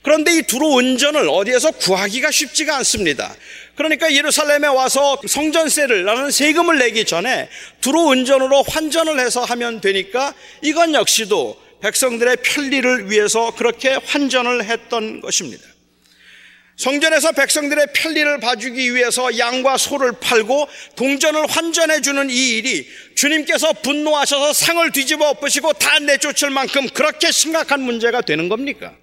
그런데 0.00 0.34
이 0.38 0.42
두로 0.42 0.78
은전을 0.78 1.28
어디에서 1.28 1.72
구하기가 1.72 2.30
쉽지가 2.30 2.78
않습니다. 2.78 3.34
그러니까 3.74 4.12
예루살렘에 4.12 4.66
와서 4.68 5.20
성전세를 5.26 6.04
나는 6.04 6.30
세금을 6.30 6.78
내기 6.78 7.04
전에 7.04 7.50
두로 7.82 8.10
은전으로 8.10 8.62
환전을 8.62 9.20
해서 9.20 9.44
하면 9.44 9.82
되니까 9.82 10.32
이건 10.62 10.94
역시도 10.94 11.60
백성들의 11.82 12.36
편리를 12.42 13.10
위해서 13.10 13.54
그렇게 13.54 13.90
환전을 13.90 14.64
했던 14.64 15.20
것입니다. 15.20 15.64
성전에서 16.76 17.32
백성들의 17.32 17.88
편리를 17.92 18.40
봐주기 18.40 18.94
위해서 18.94 19.36
양과 19.38 19.76
소를 19.76 20.12
팔고 20.12 20.68
동전을 20.96 21.46
환전해 21.46 22.00
주는 22.00 22.30
이 22.30 22.56
일이 22.56 22.88
주님께서 23.14 23.72
분노하셔서 23.74 24.52
상을 24.52 24.90
뒤집어 24.90 25.28
엎으시고 25.30 25.74
다 25.74 25.98
내쫓을 25.98 26.50
만큼 26.50 26.88
그렇게 26.88 27.30
심각한 27.30 27.82
문제가 27.82 28.22
되는 28.22 28.48
겁니까? 28.48 28.96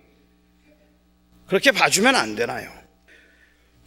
그렇게 1.48 1.72
봐주면 1.72 2.16
안 2.16 2.36
되나요? 2.36 2.79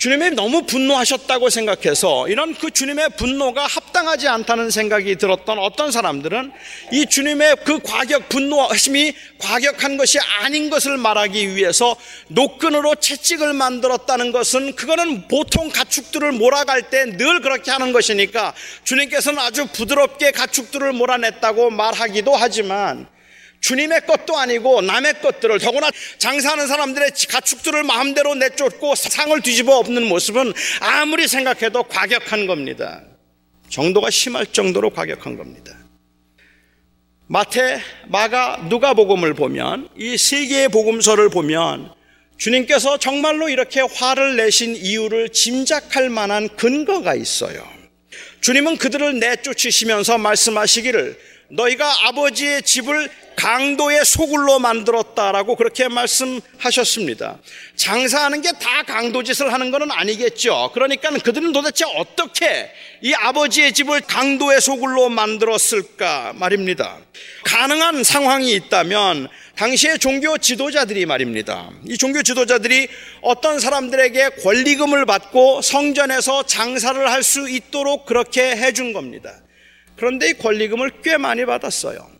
주님이 0.02 0.30
너무 0.30 0.62
분노하셨다고 0.62 1.48
생각해서 1.48 2.26
이런 2.26 2.56
그 2.56 2.72
주님의 2.72 3.10
분노가 3.10 3.68
합당하지 3.68 4.26
않다는 4.26 4.68
생각이 4.68 5.14
들었던 5.14 5.60
어떤 5.60 5.92
사람들은 5.92 6.50
이 6.90 7.06
주님의 7.06 7.58
그 7.64 7.78
과격 7.78 8.28
분노하심이 8.28 9.14
과격한 9.38 9.96
것이 9.98 10.18
아닌 10.40 10.70
것을 10.70 10.96
말하기 10.96 11.54
위해서 11.54 11.94
노끈으로 12.26 12.96
채찍을 12.96 13.52
만들었다는 13.52 14.32
것은 14.32 14.74
그거는 14.74 15.28
보통 15.28 15.68
가축들을 15.68 16.32
몰아갈 16.32 16.90
때 16.90 17.04
늘 17.16 17.40
그렇게 17.40 17.70
하는 17.70 17.92
것이니까 17.92 18.54
주님께서는 18.82 19.38
아주 19.38 19.66
부드럽게 19.66 20.32
가축들을 20.32 20.94
몰아냈다고 20.94 21.70
말하기도 21.70 22.34
하지만 22.34 23.06
주님의 23.62 24.06
것도 24.06 24.36
아니고 24.36 24.82
남의 24.82 25.20
것들을 25.22 25.58
더구나 25.60 25.88
장사하는 26.18 26.66
사람들의 26.66 27.12
가축들을 27.28 27.84
마음대로 27.84 28.34
내쫓고 28.34 28.94
상을 28.96 29.40
뒤집어 29.40 29.78
엎는 29.78 30.04
모습은 30.04 30.52
아무리 30.80 31.26
생각해도 31.28 31.84
과격한 31.84 32.46
겁니다. 32.46 33.02
정도가 33.70 34.10
심할 34.10 34.46
정도로 34.46 34.90
과격한 34.90 35.36
겁니다. 35.36 35.74
마태, 37.28 37.80
마가, 38.08 38.66
누가복음을 38.68 39.32
보면 39.34 39.88
이 39.96 40.16
세 40.18 40.44
개의 40.46 40.68
복음서를 40.68 41.30
보면 41.30 41.94
주님께서 42.36 42.98
정말로 42.98 43.48
이렇게 43.48 43.80
화를 43.80 44.36
내신 44.36 44.74
이유를 44.74 45.28
짐작할 45.30 46.10
만한 46.10 46.48
근거가 46.56 47.14
있어요. 47.14 47.64
주님은 48.40 48.76
그들을 48.76 49.20
내쫓으시면서 49.20 50.18
말씀하시기를 50.18 51.31
너희가 51.52 52.08
아버지의 52.08 52.62
집을 52.62 53.10
강도의 53.36 54.04
소굴로 54.04 54.58
만들었다라고 54.58 55.56
그렇게 55.56 55.88
말씀하셨습니다. 55.88 57.38
장사하는 57.76 58.40
게 58.40 58.52
다 58.52 58.82
강도 58.84 59.22
짓을 59.22 59.52
하는 59.52 59.70
것은 59.70 59.90
아니겠죠. 59.90 60.70
그러니까 60.74 61.10
그들은 61.10 61.52
도대체 61.52 61.84
어떻게 61.96 62.70
이 63.00 63.12
아버지의 63.14 63.72
집을 63.72 64.02
강도의 64.02 64.60
소굴로 64.60 65.08
만들었을까 65.08 66.34
말입니다. 66.36 66.98
가능한 67.44 68.04
상황이 68.04 68.52
있다면 68.52 69.28
당시의 69.56 69.98
종교 69.98 70.38
지도자들이 70.38 71.06
말입니다. 71.06 71.70
이 71.88 71.98
종교 71.98 72.22
지도자들이 72.22 72.88
어떤 73.22 73.58
사람들에게 73.60 74.30
권리금을 74.42 75.04
받고 75.06 75.62
성전에서 75.62 76.44
장사를 76.44 77.10
할 77.10 77.22
수 77.22 77.48
있도록 77.48 78.06
그렇게 78.06 78.42
해준 78.56 78.92
겁니다. 78.92 79.32
그런데 80.02 80.30
이 80.30 80.32
권리금을 80.32 80.90
꽤 81.04 81.16
많이 81.16 81.46
받았어요. 81.46 82.10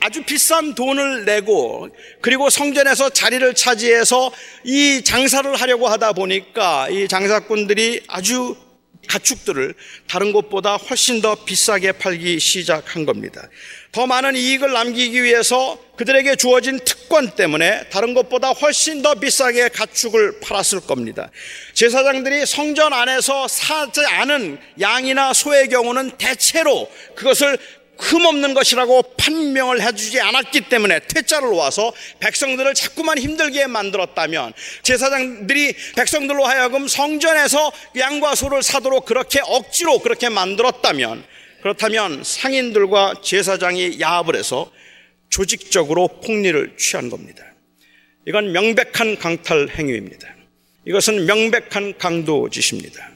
아주 0.00 0.22
비싼 0.22 0.76
돈을 0.76 1.24
내고 1.24 1.88
그리고 2.20 2.48
성전에서 2.48 3.10
자리를 3.10 3.52
차지해서 3.54 4.30
이 4.62 5.02
장사를 5.02 5.52
하려고 5.56 5.88
하다 5.88 6.12
보니까 6.12 6.88
이 6.88 7.08
장사꾼들이 7.08 8.04
아주 8.06 8.54
가축들을 9.12 9.74
다른 10.08 10.32
곳보다 10.32 10.76
훨씬 10.76 11.20
더 11.20 11.34
비싸게 11.34 11.92
팔기 11.92 12.40
시작한 12.40 13.04
겁니다. 13.04 13.46
더 13.92 14.06
많은 14.06 14.36
이익을 14.36 14.72
남기기 14.72 15.22
위해서 15.22 15.78
그들에게 15.96 16.36
주어진 16.36 16.78
특권 16.82 17.30
때문에 17.30 17.88
다른 17.90 18.14
것보다 18.14 18.50
훨씬 18.52 19.02
더 19.02 19.14
비싸게 19.14 19.68
가축을 19.68 20.40
팔았을 20.40 20.80
겁니다. 20.80 21.30
제사장들이 21.74 22.46
성전 22.46 22.94
안에서 22.94 23.48
사지 23.48 24.00
않은 24.00 24.58
양이나 24.80 25.34
소의 25.34 25.68
경우는 25.68 26.12
대체로 26.16 26.90
그것을 27.14 27.58
흠없는 28.02 28.54
것이라고 28.54 29.02
판명을 29.16 29.80
해주지 29.80 30.20
않았기 30.20 30.62
때문에 30.68 31.00
퇴짜를 31.06 31.48
놓아서 31.50 31.92
백성들을 32.18 32.74
자꾸만 32.74 33.18
힘들게 33.18 33.66
만들었다면 33.68 34.52
제사장들이 34.82 35.74
백성들로 35.96 36.44
하여금 36.44 36.88
성전에서 36.88 37.72
양과 37.96 38.34
소를 38.34 38.62
사도록 38.62 39.04
그렇게 39.04 39.40
억지로 39.44 40.00
그렇게 40.00 40.28
만들었다면 40.28 41.24
그렇다면 41.62 42.24
상인들과 42.24 43.14
제사장이 43.22 44.00
야합을 44.00 44.34
해서 44.34 44.70
조직적으로 45.30 46.08
폭리를 46.08 46.76
취한 46.76 47.08
겁니다. 47.08 47.44
이건 48.26 48.52
명백한 48.52 49.18
강탈 49.18 49.68
행위입니다. 49.70 50.28
이것은 50.86 51.26
명백한 51.26 51.98
강도짓입니다. 51.98 53.11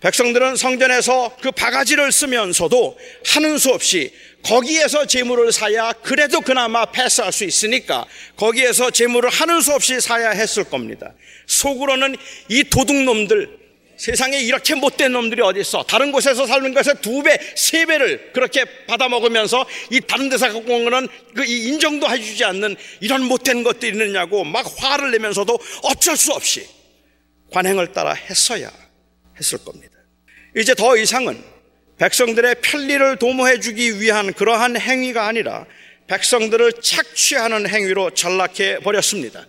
백성들은 0.00 0.56
성전에서 0.56 1.36
그 1.42 1.50
바가지를 1.50 2.10
쓰면서도 2.10 2.98
하는 3.26 3.58
수 3.58 3.70
없이 3.70 4.12
거기에서 4.42 5.06
재물을 5.06 5.52
사야 5.52 5.92
그래도 5.92 6.40
그나마 6.40 6.86
패스할 6.86 7.32
수 7.32 7.44
있으니까 7.44 8.06
거기에서 8.36 8.90
재물을 8.90 9.28
하는 9.28 9.60
수 9.60 9.72
없이 9.72 10.00
사야 10.00 10.30
했을 10.30 10.64
겁니다. 10.64 11.12
속으로는 11.46 12.16
이 12.48 12.64
도둑놈들 12.64 13.60
세상에 13.98 14.38
이렇게 14.38 14.74
못된 14.74 15.12
놈들이 15.12 15.42
어디 15.42 15.60
있어? 15.60 15.82
다른 15.82 16.10
곳에서 16.10 16.46
살는 16.46 16.72
것에 16.72 16.94
두 17.02 17.22
배, 17.22 17.38
세 17.54 17.84
배를 17.84 18.32
그렇게 18.32 18.64
받아 18.86 19.10
먹으면서 19.10 19.66
이 19.90 20.00
다른 20.00 20.30
데서 20.30 20.50
갖고 20.50 20.74
온 20.74 20.84
거는 20.84 21.06
그 21.34 21.44
인정도 21.44 22.08
해주지 22.08 22.42
않는 22.44 22.76
이런 23.00 23.24
못된 23.24 23.62
것들이 23.62 23.92
있느냐고 23.92 24.42
막 24.44 24.64
화를 24.78 25.10
내면서도 25.10 25.58
어쩔 25.82 26.16
수 26.16 26.32
없이 26.32 26.66
관행을 27.52 27.92
따라 27.92 28.14
했어야 28.14 28.70
했을 29.40 29.58
겁니다. 29.64 29.96
이제 30.56 30.74
더 30.74 30.96
이상은 30.96 31.42
백성들의 31.98 32.56
편리를 32.62 33.16
도모해 33.16 33.60
주기 33.60 34.00
위한 34.00 34.32
그러한 34.32 34.78
행위가 34.78 35.26
아니라 35.26 35.66
백성들을 36.06 36.72
착취하는 36.82 37.68
행위로 37.68 38.10
전락해 38.10 38.78
버렸습니다. 38.78 39.46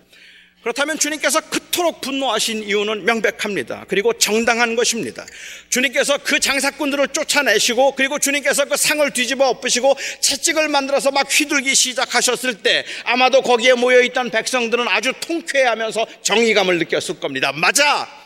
그렇다면 0.61 0.99
주님께서 0.99 1.41
그토록 1.49 2.01
분노하신 2.01 2.63
이유는 2.63 3.05
명백합니다. 3.05 3.85
그리고 3.87 4.13
정당한 4.13 4.75
것입니다. 4.75 5.25
주님께서 5.69 6.19
그 6.19 6.39
장사꾼들을 6.39 7.07
쫓아내시고 7.07 7.95
그리고 7.95 8.19
주님께서 8.19 8.65
그 8.65 8.77
상을 8.77 9.09
뒤집어 9.09 9.47
엎으시고 9.49 9.95
채찍을 10.19 10.67
만들어서 10.67 11.09
막 11.09 11.27
휘둘기 11.27 11.73
시작하셨을 11.73 12.61
때 12.61 12.85
아마도 13.05 13.41
거기에 13.41 13.73
모여 13.73 14.01
있던 14.01 14.29
백성들은 14.29 14.87
아주 14.87 15.13
통쾌해하면서 15.19 16.05
정의감을 16.21 16.77
느꼈을 16.77 17.19
겁니다. 17.19 17.51
맞아! 17.53 18.20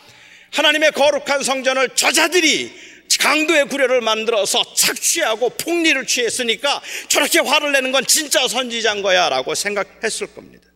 하나님의 0.52 0.92
거룩한 0.92 1.42
성전을 1.42 1.90
저자들이 1.94 2.72
강도의 3.20 3.66
구려를 3.68 4.00
만들어서 4.00 4.62
착취하고 4.74 5.50
폭리를 5.50 6.06
취했으니까 6.06 6.80
저렇게 7.08 7.38
화를 7.38 7.72
내는 7.72 7.92
건 7.92 8.04
진짜 8.06 8.46
선지자인 8.48 9.02
거야 9.02 9.28
라고 9.28 9.54
생각했을 9.54 10.28
겁니다. 10.28 10.66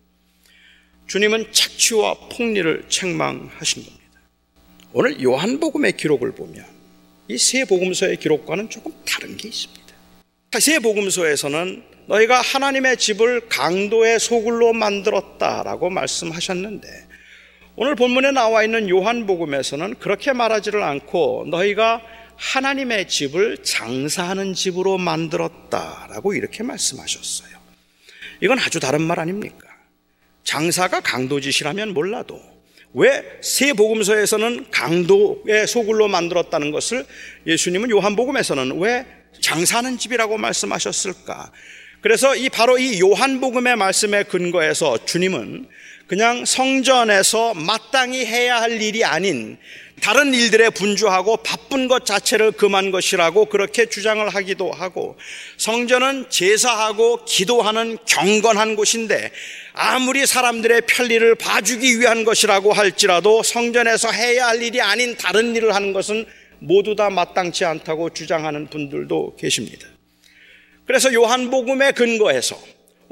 주님은 1.09 1.53
착취와 1.53 2.15
폭리를 2.31 2.85
책망하신 2.89 3.85
겁니다. 3.85 4.01
오늘 4.93 5.23
요한복음의 5.23 5.97
기록을 5.97 6.33
보면 6.33 6.65
이 7.29 7.37
세 7.37 7.65
복음서의 7.65 8.17
기록과는 8.17 8.71
조금 8.71 8.93
다른 9.05 9.37
게 9.37 9.49
있습니다. 9.49 9.81
세 10.59 10.81
복음서에서는 10.81 11.85
너희가 12.07 12.41
하나님의 12.41 12.97
집을 12.97 13.49
강도의 13.49 14.19
소굴로 14.19 14.73
만들었다라고 14.73 15.91
말씀하셨는데 15.91 16.89
오늘 17.83 17.95
본문에 17.95 18.33
나와 18.33 18.63
있는 18.63 18.91
요한복음에서는 18.91 19.95
그렇게 20.01 20.35
말하지를 20.35 20.83
않고 20.83 21.47
너희가 21.49 22.03
하나님의 22.37 23.09
집을 23.09 23.63
장사하는 23.63 24.53
집으로 24.53 24.99
만들었다라고 24.99 26.35
이렇게 26.35 26.63
말씀하셨어요. 26.63 27.57
이건 28.43 28.59
아주 28.59 28.81
다른 28.81 29.01
말 29.01 29.19
아닙니까? 29.19 29.67
장사가 30.45 31.01
강도짓이라면 31.01 31.95
몰라도 31.95 32.39
왜세 32.93 33.73
복음서에서는 33.73 34.71
강도의 34.71 35.67
소굴로 35.67 36.07
만들었다는 36.09 36.73
것을 36.73 37.07
예수님은 37.47 37.89
요한복음에서는 37.89 38.79
왜 38.79 39.07
장사하는 39.41 39.97
집이라고 39.97 40.37
말씀하셨을까? 40.37 41.51
그래서 42.03 42.37
이 42.37 42.51
바로 42.51 42.79
이 42.79 43.01
요한복음의 43.01 43.77
말씀에 43.77 44.25
근거해서 44.25 45.03
주님은 45.07 45.67
그냥 46.11 46.45
성전에서 46.45 47.55
마땅히 47.55 48.27
해야 48.27 48.61
할 48.61 48.83
일이 48.83 49.05
아닌 49.05 49.57
다른 50.03 50.35
일들에 50.35 50.69
분주하고 50.71 51.37
바쁜 51.37 51.87
것 51.87 52.05
자체를 52.05 52.51
금한 52.51 52.91
것이라고 52.91 53.45
그렇게 53.45 53.87
주장을 53.87 54.29
하기도 54.29 54.73
하고 54.73 55.17
성전은 55.57 56.29
제사하고 56.29 57.25
기도하는 57.27 57.97
경건한 58.07 58.75
곳인데 58.75 59.31
아무리 59.73 60.27
사람들의 60.27 60.83
편리를 60.89 61.37
봐주기 61.37 62.01
위한 62.01 62.25
것이라고 62.25 62.73
할지라도 62.73 63.45
성전에서 63.45 64.11
해야 64.11 64.49
할 64.49 64.61
일이 64.65 64.81
아닌 64.81 65.17
다른 65.17 65.55
일을 65.55 65.77
하는 65.77 65.93
것은 65.93 66.27
모두 66.59 66.97
다 66.97 67.09
마땅치 67.09 67.65
않다고 67.65 68.11
주장하는 68.11 68.67
분들도 68.67 69.37
계십니다. 69.37 69.87
그래서 70.87 71.15
요한복음에 71.15 71.93
근거해서 71.93 72.61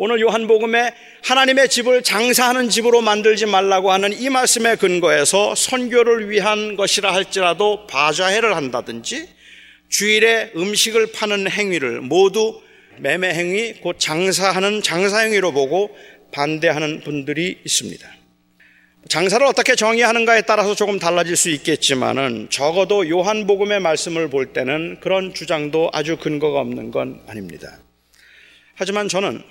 오늘 0.01 0.20
요한복음에 0.20 0.94
하나님의 1.24 1.68
집을 1.68 2.05
장사하는 2.05 2.68
집으로 2.68 3.01
만들지 3.01 3.46
말라고 3.46 3.90
하는 3.90 4.12
이 4.12 4.28
말씀에 4.30 4.76
근거해서 4.76 5.57
선교를 5.57 6.30
위한 6.30 6.76
것이라 6.76 7.12
할지라도 7.12 7.84
바자회를 7.88 8.55
한다든지 8.55 9.28
주일에 9.88 10.53
음식을 10.55 11.11
파는 11.11 11.51
행위를 11.51 12.01
모두 12.01 12.62
매매 12.99 13.34
행위, 13.34 13.72
곧 13.80 13.96
장사하는 13.99 14.82
장사 14.82 15.18
행위로 15.18 15.51
보고 15.51 15.90
반대하는 16.30 17.01
분들이 17.01 17.59
있습니다. 17.64 18.09
장사를 19.09 19.44
어떻게 19.44 19.74
정의하는가에 19.74 20.42
따라서 20.42 20.76
조금 20.76 21.01
달라질 21.01 21.34
수 21.34 21.51
있겠지만은 21.51 22.51
적어도 22.51 23.09
요한복음의 23.09 23.80
말씀을 23.80 24.30
볼 24.30 24.53
때는 24.53 25.01
그런 25.01 25.34
주장도 25.34 25.90
아주 25.92 26.16
근거가 26.18 26.61
없는 26.61 26.92
건 26.92 27.20
아닙니다. 27.26 27.78
하지만 28.76 29.09
저는 29.09 29.42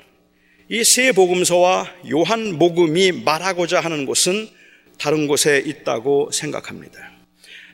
이 0.70 0.84
세 0.84 1.14
복음서와 1.14 1.88
요한 2.12 2.60
복음이 2.60 3.24
말하고자 3.24 3.80
하는 3.80 4.06
곳은 4.06 4.50
다른 5.00 5.26
곳에 5.28 5.64
있다고 5.66 6.30
생각합니다. 6.34 7.12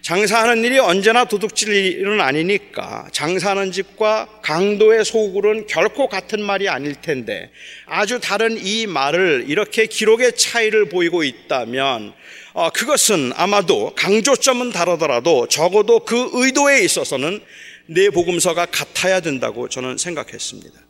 장사하는 0.04 0.64
일이 0.64 0.78
언제나 0.78 1.24
도둑질 1.26 1.74
일은 1.74 2.22
아니니까 2.22 3.08
장사하는 3.12 3.72
집과 3.72 4.42
강도의 4.44 5.06
소굴은 5.06 5.66
결코 5.66 6.08
같은 6.08 6.44
말이 6.44 6.70
아닐 6.70 6.94
텐데 6.94 7.50
아주 7.88 8.20
다른 8.20 8.64
이 8.64 8.86
말을 8.86 9.46
이렇게 9.48 9.88
기록의 9.88 10.38
차이를 10.38 10.90
보이고 10.90 11.24
있다면 11.24 12.14
어, 12.54 12.70
그것은 12.70 13.32
아마도 13.36 13.96
강조점은 13.96 14.72
다르더라도 14.72 15.48
적어도 15.48 16.02
그 16.02 16.30
의도에 16.34 16.84
있어서는 16.84 17.42
내 17.88 18.10
복음서가 18.12 18.68
같아야 18.68 19.20
된다고 19.22 19.68
저는 19.68 19.98
생각했습니다. 19.98 20.83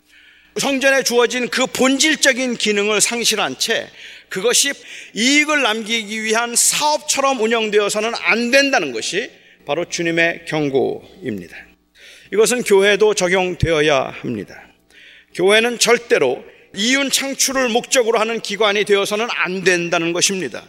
성전에 0.57 1.03
주어진 1.03 1.49
그 1.49 1.65
본질적인 1.65 2.57
기능을 2.57 3.01
상실한 3.01 3.57
채 3.57 3.89
그것이 4.29 4.71
이익을 5.13 5.61
남기기 5.61 6.23
위한 6.23 6.55
사업처럼 6.55 7.39
운영되어서는 7.41 8.13
안 8.21 8.51
된다는 8.51 8.91
것이 8.91 9.31
바로 9.65 9.85
주님의 9.85 10.45
경고입니다. 10.47 11.55
이것은 12.33 12.63
교회도 12.63 13.13
적용되어야 13.13 14.15
합니다. 14.21 14.67
교회는 15.35 15.79
절대로 15.79 16.43
이윤 16.75 17.11
창출을 17.11 17.69
목적으로 17.69 18.19
하는 18.19 18.39
기관이 18.39 18.83
되어서는 18.85 19.27
안 19.29 19.63
된다는 19.63 20.13
것입니다. 20.13 20.63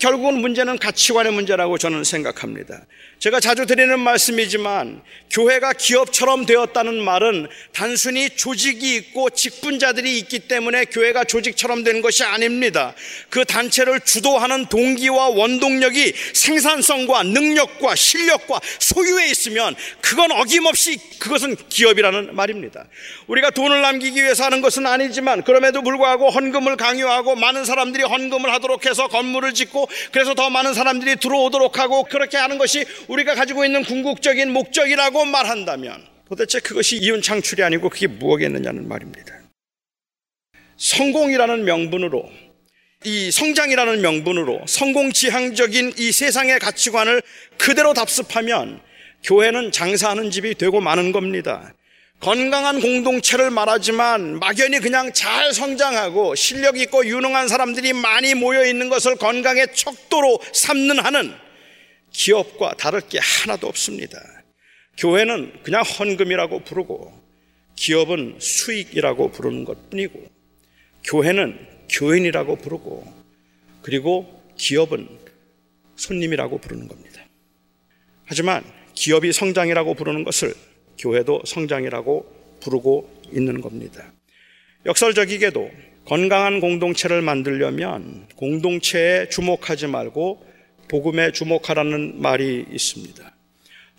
결국은 0.00 0.40
문제는 0.40 0.78
가치관의 0.78 1.32
문제라고 1.32 1.78
저는 1.78 2.04
생각합니다. 2.04 2.84
제가 3.20 3.38
자주 3.38 3.66
드리는 3.66 4.00
말씀이지만 4.00 5.02
교회가 5.30 5.74
기업처럼 5.74 6.46
되었다는 6.46 7.02
말은 7.02 7.48
단순히 7.74 8.30
조직이 8.30 8.96
있고 8.96 9.28
직분자들이 9.28 10.18
있기 10.20 10.48
때문에 10.48 10.86
교회가 10.86 11.24
조직처럼 11.24 11.84
된 11.84 12.00
것이 12.00 12.24
아닙니다. 12.24 12.94
그 13.28 13.44
단체를 13.44 14.00
주도하는 14.00 14.66
동기와 14.70 15.28
원동력이 15.28 16.14
생산성과 16.32 17.24
능력과 17.24 17.94
실력과 17.94 18.58
소유에 18.78 19.28
있으면 19.28 19.76
그건 20.00 20.32
어김없이 20.32 20.98
그것은 21.18 21.56
기업이라는 21.68 22.34
말입니다. 22.34 22.86
우리가 23.26 23.50
돈을 23.50 23.82
남기기 23.82 24.22
위해서 24.22 24.44
하는 24.44 24.62
것은 24.62 24.86
아니지만 24.86 25.42
그럼에도 25.42 25.82
불구하고 25.82 26.30
헌금을 26.30 26.78
강요하고 26.78 27.36
많은 27.36 27.66
사람들이 27.66 28.02
헌금을 28.02 28.50
하도록 28.54 28.84
해서 28.86 29.08
건물을 29.08 29.52
짓고 29.52 29.90
그래서 30.10 30.32
더 30.32 30.48
많은 30.48 30.72
사람들이 30.72 31.16
들어오도록 31.16 31.78
하고 31.78 32.04
그렇게 32.04 32.38
하는 32.38 32.56
것이 32.56 32.86
우리가 33.10 33.34
가지고 33.34 33.64
있는 33.64 33.82
궁극적인 33.82 34.52
목적이라고 34.52 35.24
말한다면 35.24 36.06
도대체 36.28 36.60
그것이 36.60 36.96
이윤 36.96 37.22
창출이 37.22 37.62
아니고 37.64 37.88
그게 37.88 38.06
무엇이겠느냐는 38.06 38.86
말입니다. 38.86 39.34
성공이라는 40.76 41.64
명분으로 41.64 42.30
이 43.04 43.32
성장이라는 43.32 44.00
명분으로 44.00 44.60
성공 44.68 45.10
지향적인 45.10 45.94
이 45.98 46.12
세상의 46.12 46.60
가치관을 46.60 47.22
그대로 47.58 47.94
답습하면 47.94 48.80
교회는 49.24 49.72
장사하는 49.72 50.30
집이 50.30 50.54
되고 50.54 50.80
마는 50.80 51.10
겁니다. 51.10 51.74
건강한 52.20 52.80
공동체를 52.80 53.50
말하지만 53.50 54.38
막연히 54.38 54.78
그냥 54.78 55.12
잘 55.12 55.52
성장하고 55.52 56.36
실력 56.36 56.78
있고 56.78 57.04
유능한 57.04 57.48
사람들이 57.48 57.92
많이 57.92 58.34
모여 58.34 58.64
있는 58.64 58.88
것을 58.88 59.16
건강의 59.16 59.74
척도로 59.74 60.38
삼는 60.52 61.00
한은 61.00 61.49
기업과 62.12 62.74
다를 62.74 63.00
게 63.00 63.18
하나도 63.20 63.66
없습니다. 63.68 64.20
교회는 64.96 65.62
그냥 65.62 65.82
헌금이라고 65.82 66.60
부르고 66.64 67.18
기업은 67.76 68.36
수익이라고 68.38 69.32
부르는 69.32 69.64
것 69.64 69.90
뿐이고 69.90 70.22
교회는 71.04 71.58
교인이라고 71.88 72.56
부르고 72.56 73.12
그리고 73.82 74.42
기업은 74.56 75.08
손님이라고 75.96 76.58
부르는 76.58 76.88
겁니다. 76.88 77.24
하지만 78.26 78.64
기업이 78.94 79.32
성장이라고 79.32 79.94
부르는 79.94 80.24
것을 80.24 80.54
교회도 80.98 81.42
성장이라고 81.46 82.58
부르고 82.60 83.22
있는 83.32 83.60
겁니다. 83.60 84.12
역설적이게도 84.84 85.70
건강한 86.04 86.60
공동체를 86.60 87.22
만들려면 87.22 88.26
공동체에 88.36 89.28
주목하지 89.28 89.86
말고 89.86 90.49
복음에 90.90 91.30
주목하라는 91.30 92.20
말이 92.20 92.66
있습니다. 92.68 93.32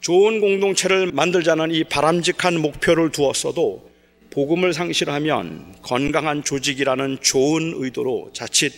좋은 0.02 0.42
공동체를 0.42 1.14
만들자는 1.14 1.72
이 1.72 1.86
바람직한 1.86 2.60
목표를 2.60 3.12
두었어도 3.12 3.90
복음을 4.30 4.74
상실하면 4.74 5.76
건강한 5.84 6.44
조직이라는 6.44 7.20
좋은 7.22 7.76
의도로 7.78 8.32
자칫 8.34 8.74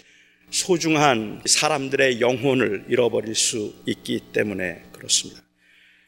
소중한 0.51 1.41
사람들의 1.43 2.21
영혼을 2.21 2.85
잃어버릴 2.87 3.33
수 3.33 3.73
있기 3.87 4.19
때문에 4.31 4.83
그렇습니다. 4.91 5.41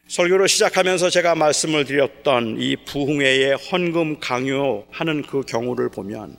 설교를 0.07 0.47
시작하면서 0.47 1.09
제가 1.09 1.33
말씀을 1.33 1.85
드렸던 1.85 2.61
이 2.61 2.75
부흥회의 2.85 3.55
헌금 3.55 4.19
강요하는 4.19 5.23
그 5.23 5.41
경우를 5.41 5.89
보면 5.89 6.37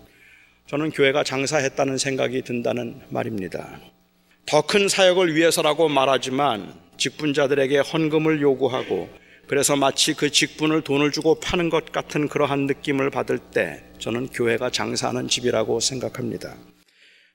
저는 0.69 0.91
교회가 0.91 1.25
장사했다는 1.25 1.99
생각이 1.99 2.43
든다는 2.43 3.01
말입니다. 3.09 3.81
더 4.47 4.63
큰 4.63 4.89
사역을 4.89 5.35
위해서라고 5.35 5.89
말하지만 5.89 6.73
직분자들에게 6.99 7.79
헌금을 7.79 8.41
요구하고 8.41 9.09
그래서 9.49 9.75
마치 9.75 10.15
그 10.15 10.31
직분을 10.31 10.83
돈을 10.83 11.11
주고 11.11 11.41
파는 11.41 11.69
것 11.69 11.91
같은 11.91 12.29
그러한 12.29 12.67
느낌을 12.67 13.11
받을 13.11 13.39
때 13.39 13.83
저는 13.99 14.29
교회가 14.29 14.71
장사하는 14.71 15.27
집이라고 15.27 15.81
생각합니다. 15.81 16.55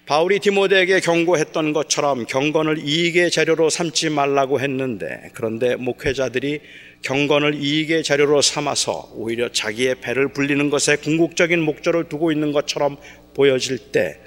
바울이 0.06 0.40
디모데에게 0.40 1.02
경고했던 1.02 1.74
것처럼 1.74 2.26
경건을 2.26 2.80
이익의 2.80 3.30
자료로 3.30 3.70
삼지 3.70 4.10
말라고 4.10 4.62
했는데 4.62 5.32
그런데 5.34 5.76
목회자들이 5.76 6.62
경건을 7.02 7.56
이익의 7.56 8.04
자료로 8.04 8.42
삼아서 8.42 9.12
오히려 9.16 9.52
자기의 9.52 9.96
배를 9.96 10.30
불리는 10.30 10.70
것에 10.70 10.96
궁극적인 10.96 11.62
목적을 11.62 12.08
두고 12.08 12.32
있는 12.32 12.54
것처럼 12.54 12.96
보여질 13.36 13.92
때 13.92 14.18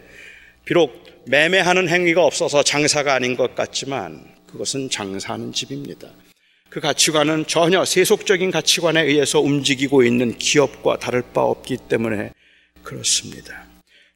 비록 0.67 1.04
매매하는 1.27 1.89
행위가 1.89 2.23
없어서 2.25 2.63
장사가 2.63 3.15
아닌 3.15 3.37
것 3.37 3.55
같지만 3.55 4.25
그것은 4.47 4.91
장사하는 4.91 5.53
집입니다. 5.53 6.09
그 6.69 6.81
가치관은 6.81 7.47
전혀 7.47 7.85
세속적인 7.85 8.51
가치관에 8.51 9.03
의해서 9.03 9.41
움직이고 9.41 10.03
있는 10.03 10.37
기업과 10.37 10.99
다를 10.99 11.23
바 11.23 11.43
없기 11.43 11.79
때문에 11.89 12.33
그렇습니다. 12.83 13.65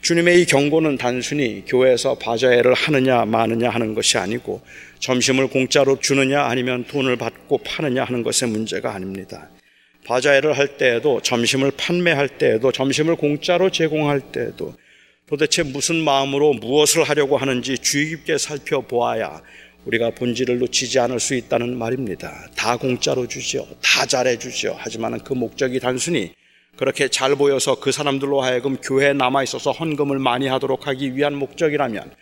주님의 0.03 0.43
이 0.43 0.45
경고는 0.45 0.97
단순히 0.97 1.65
교회에서 1.67 2.17
바자회를 2.17 2.75
하느냐 2.75 3.25
마느냐 3.25 3.71
하는 3.71 3.95
것이 3.95 4.19
아니고 4.19 4.61
점심을 5.01 5.49
공짜로 5.49 5.99
주느냐 5.99 6.45
아니면 6.45 6.85
돈을 6.85 7.17
받고 7.17 7.59
파느냐 7.59 8.05
하는 8.05 8.23
것의 8.23 8.51
문제가 8.51 8.95
아닙니다. 8.95 9.49
바자회를 10.05 10.57
할 10.57 10.77
때에도 10.77 11.21
점심을 11.21 11.73
판매할 11.77 12.29
때에도 12.29 12.71
점심을 12.71 13.17
공짜로 13.17 13.71
제공할 13.71 14.21
때에도 14.21 14.75
도대체 15.29 15.63
무슨 15.63 15.97
마음으로 15.97 16.55
무엇을 16.55 17.05
하려고 17.05 17.37
하는지 17.37 17.77
주의 17.79 18.09
깊게 18.09 18.39
살펴보아야 18.39 19.43
우리가 19.85 20.11
본질을 20.11 20.59
놓치지 20.59 20.99
않을 21.01 21.21
수 21.21 21.35
있다는 21.35 21.77
말입니다. 21.77 22.49
다 22.57 22.77
공짜로 22.77 23.29
주죠. 23.29 23.67
다 23.83 24.07
잘해 24.07 24.39
주죠. 24.39 24.75
하지만 24.79 25.19
그 25.23 25.35
목적이 25.35 25.81
단순히 25.81 26.33
그렇게 26.77 27.09
잘 27.09 27.37
보여서 27.37 27.79
그 27.79 27.93
사람들로 27.93 28.41
하여금 28.41 28.77
교회에 28.77 29.13
남아 29.13 29.43
있어서 29.43 29.71
헌금을 29.73 30.19
많이 30.19 30.47
하도록 30.47 30.87
하기 30.87 31.15
위한 31.17 31.35
목적이라면 31.35 32.15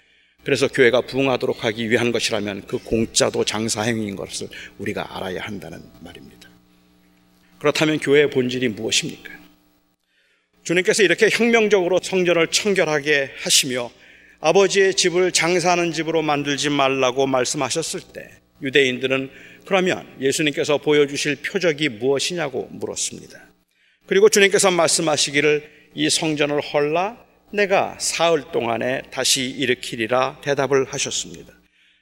그래서 0.43 0.67
교회가 0.69 1.03
부흥하도록 1.03 1.65
하기 1.65 1.91
위한 1.91 2.11
것이라면 2.11 2.67
그 2.67 2.79
공짜도 2.79 3.45
장사 3.45 3.83
행위인 3.83 4.17
것을 4.17 4.49
우리가 4.79 5.17
알아야 5.17 5.43
한다는 5.43 5.83
말입니다. 6.01 6.49
그렇다면 7.59 7.99
교회의 7.99 8.31
본질이 8.31 8.69
무엇입니까? 8.69 9.46
주님께서 10.67 11.05
이렇게 11.05 11.29
혁명적으로 11.31 12.01
성전을 12.03 12.49
청결하게 12.49 13.31
하시며 13.39 13.89
아버지의 14.41 14.95
집을 14.95 15.31
장사하는 15.31 15.93
집으로 15.93 16.23
만들지 16.23 16.71
말라고 16.71 17.29
말씀하셨을 17.29 18.01
때 18.13 18.29
유대인들은 18.61 19.31
그러면 19.65 20.05
예수님께서 20.21 20.79
보여주실 20.79 21.37
표적이 21.37 21.89
무엇이냐고 21.91 22.69
물었습니다. 22.73 23.41
그리고 24.07 24.29
주님께서 24.29 24.73
말씀하시기를 24.73 25.71
이 25.95 26.11
성전을 26.11 26.61
헐라 26.61 27.17
내가 27.53 27.97
사흘 28.01 28.51
동안에 28.51 29.03
다시 29.13 29.45
일으키리라 29.45 30.41
대답을 30.43 30.87
하셨습니다. 30.87 31.53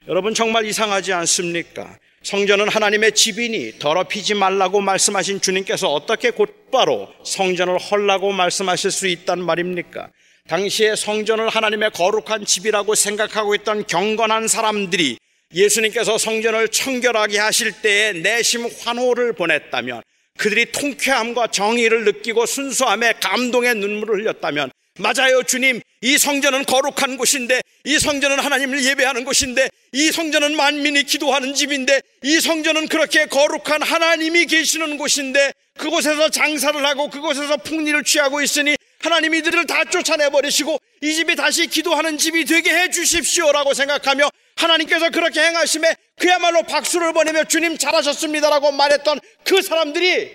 여러분 0.08 0.32
정말 0.32 0.64
이상하지 0.64 1.12
않습니까? 1.12 1.98
성전은 2.24 2.68
하나님의 2.68 3.12
집이니 3.12 3.78
더럽히지 3.78 4.32
말라고 4.32 4.80
말씀하신 4.80 5.42
주님께서 5.42 5.92
어떻게 5.92 6.30
곧바로 6.30 7.12
성전을 7.22 7.78
헐라고 7.78 8.32
말씀하실 8.32 8.90
수 8.90 9.06
있단 9.08 9.44
말입니까? 9.44 10.08
당시에 10.48 10.96
성전을 10.96 11.50
하나님의 11.50 11.90
거룩한 11.90 12.46
집이라고 12.46 12.94
생각하고 12.94 13.54
있던 13.56 13.86
경건한 13.86 14.48
사람들이 14.48 15.18
예수님께서 15.52 16.16
성전을 16.16 16.68
청결하게 16.68 17.38
하실 17.38 17.72
때에 17.82 18.14
내심 18.14 18.70
환호를 18.80 19.34
보냈다면 19.34 20.02
그들이 20.38 20.72
통쾌함과 20.72 21.48
정의를 21.48 22.04
느끼고 22.04 22.46
순수함에 22.46 23.12
감동의 23.20 23.74
눈물을 23.74 24.20
흘렸다면 24.20 24.70
맞아요 24.98 25.42
주님 25.42 25.82
이 26.04 26.18
성전은 26.18 26.66
거룩한 26.66 27.16
곳인데 27.16 27.62
이 27.84 27.98
성전은 27.98 28.38
하나님을 28.38 28.84
예배하는 28.84 29.24
곳인데 29.24 29.70
이 29.92 30.12
성전은 30.12 30.54
만민이 30.54 31.04
기도하는 31.04 31.54
집인데 31.54 32.02
이 32.22 32.40
성전은 32.40 32.88
그렇게 32.88 33.24
거룩한 33.24 33.80
하나님이 33.80 34.44
계시는 34.44 34.98
곳인데 34.98 35.54
그곳에서 35.78 36.28
장사를 36.28 36.84
하고 36.84 37.08
그곳에서 37.08 37.56
풍리를 37.56 38.04
취하고 38.04 38.42
있으니 38.42 38.76
하나님 39.00 39.34
이들을 39.34 39.66
다 39.66 39.82
쫓아내 39.86 40.28
버리시고 40.28 40.78
이 41.00 41.14
집이 41.14 41.36
다시 41.36 41.68
기도하는 41.68 42.18
집이 42.18 42.44
되게 42.44 42.70
해 42.70 42.90
주십시오라고 42.90 43.72
생각하며 43.72 44.28
하나님께서 44.56 45.08
그렇게 45.08 45.40
행하심에 45.40 45.96
그야말로 46.18 46.64
박수를 46.64 47.14
보내며 47.14 47.44
주님 47.44 47.78
잘하셨습니다라고 47.78 48.72
말했던 48.72 49.20
그 49.44 49.62
사람들이 49.62 50.30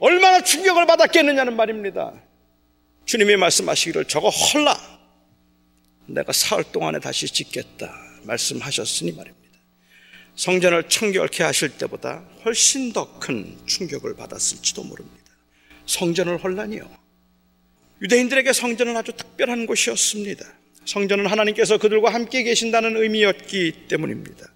얼마나 0.00 0.42
충격을 0.42 0.84
받았겠느냐는 0.84 1.56
말입니다. 1.56 2.12
주님이 3.06 3.36
말씀하시기를 3.36 4.04
저거 4.04 4.28
헐라 4.28 4.93
내가 6.06 6.32
사흘 6.32 6.64
동안에 6.72 7.00
다시 7.00 7.26
짓겠다 7.26 7.94
말씀하셨으니 8.24 9.12
말입니다. 9.12 9.44
성전을 10.36 10.88
청결케 10.88 11.42
하실 11.44 11.70
때보다 11.78 12.24
훨씬 12.44 12.92
더 12.92 13.18
큰 13.18 13.56
충격을 13.66 14.16
받았을지도 14.16 14.82
모릅니다. 14.84 15.24
성전을 15.86 16.42
헐라니요. 16.42 16.88
유대인들에게 18.02 18.52
성전은 18.52 18.96
아주 18.96 19.12
특별한 19.12 19.66
곳이었습니다. 19.66 20.44
성전은 20.84 21.26
하나님께서 21.26 21.78
그들과 21.78 22.12
함께 22.12 22.42
계신다는 22.42 22.96
의미였기 22.96 23.86
때문입니다. 23.88 24.46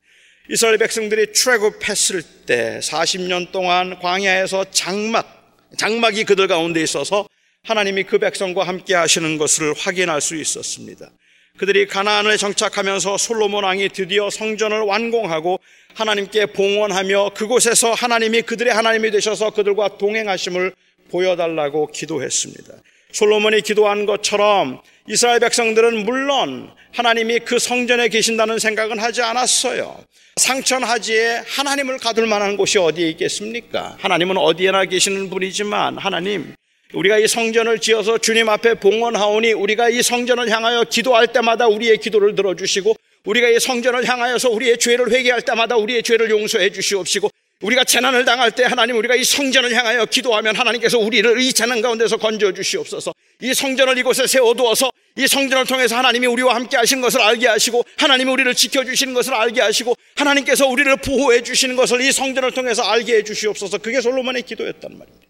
이스라엘 0.51 0.79
백성들이 0.79 1.33
출애굽했을 1.33 2.23
때 2.47 2.81
40년 2.83 3.53
동안 3.53 3.99
광야에서 3.99 4.71
장막, 4.71 5.57
장막이 5.77 6.25
그들 6.25 6.49
가운데 6.49 6.83
있어서 6.83 7.29
하나님이 7.65 8.05
그 8.05 8.19
백성과 8.19 8.67
함께 8.67 8.95
하시는 8.95 9.39
것을 9.39 9.75
확인할 9.75 10.21
수 10.21 10.37
있었습니다. 10.37 11.11
그들이 11.59 11.87
가나안을 11.87 12.39
정착하면서 12.39 13.19
솔로몬 13.19 13.65
왕이 13.65 13.89
드디어 13.91 14.31
성전을 14.31 14.81
완공하고 14.83 15.59
하나님께 15.95 16.47
봉헌하며 16.47 17.33
그곳에서 17.35 17.93
하나님이 17.93 18.43
그들의 18.43 18.73
하나님이 18.73 19.11
되셔서 19.11 19.51
그들과 19.51 19.99
동행하심을 19.99 20.73
보여달라고 21.11 21.89
기도했습니다. 21.89 22.75
솔로몬이 23.11 23.63
기도한 23.63 24.07
것처럼 24.07 24.81
이스라엘 25.09 25.41
백성들은 25.41 26.05
물론 26.05 26.71
하나님이 26.93 27.41
그 27.41 27.59
성전에 27.59 28.09
계신다는 28.09 28.59
생각은 28.59 28.99
하지 29.01 29.23
않았어요. 29.23 29.99
상천하지에 30.37 31.43
하나님을 31.47 31.99
가둘 31.99 32.27
만한 32.27 32.57
곳이 32.57 32.79
어디에 32.79 33.09
있겠습니까? 33.11 33.97
하나님은 33.99 34.37
어디에나 34.37 34.85
계시는 34.85 35.31
분이지만 35.31 35.99
하나님 35.99 36.55
우리가 36.95 37.19
이 37.19 37.29
성전을 37.29 37.81
지어서 37.81 38.17
주님 38.17 38.49
앞에 38.49 38.75
봉헌하오니 38.75 39.53
우리가 39.53 39.91
이 39.91 40.03
성전을 40.03 40.49
향하여 40.49 40.85
기도할 40.85 41.27
때마다 41.27 41.67
우리의 41.67 41.99
기도를 41.99 42.35
들어주시고 42.35 42.97
우리가 43.27 43.49
이 43.49 43.61
성전을 43.61 44.09
향하여서 44.09 44.49
우리의 44.49 44.79
죄를 44.79 45.13
회개할 45.13 45.43
때마다 45.43 45.77
우리의 45.77 46.03
죄를 46.03 46.31
용서해 46.31 46.71
주시옵시고 46.71 47.29
우리가 47.61 47.85
재난을 47.85 48.25
당할 48.25 48.53
때 48.53 48.65
하나님 48.65 48.97
우리가 48.97 49.17
이 49.17 49.25
성전을 49.25 49.75
향하여 49.75 50.07
기도하면 50.07 50.57
하나님께서 50.57 50.99
우리를 50.99 51.39
이 51.41 51.53
재난 51.53 51.83
가운데서 51.83 52.17
건져 52.17 52.53
주시옵소서. 52.53 53.13
이 53.43 53.53
성전을 53.53 53.99
이곳에 53.99 54.27
세워두어서 54.27 54.91
이 55.17 55.27
성전을 55.27 55.67
통해서 55.67 55.97
하나님이 55.97 56.27
우리와 56.29 56.55
함께 56.55 56.79
하신 56.79 57.03
것을 57.03 57.21
알게 57.21 57.49
하시고 57.49 57.85
하나님이 57.99 58.31
우리를 58.31 58.55
지켜주시는 58.55 59.13
것을 59.13 59.35
알게 59.35 59.61
하시고 59.61 59.95
하나님께서 60.15 60.67
우리를 60.69 60.97
보호해 60.97 61.43
주시는 61.43 61.77
것을 61.77 62.01
이 62.01 62.13
성전을 62.13 62.53
통해서 62.53 62.83
알게 62.85 63.17
해 63.17 63.23
주시옵소서. 63.25 63.79
그게 63.79 64.01
솔로몬의 64.01 64.43
기도였단 64.43 64.97
말입니다. 64.97 65.28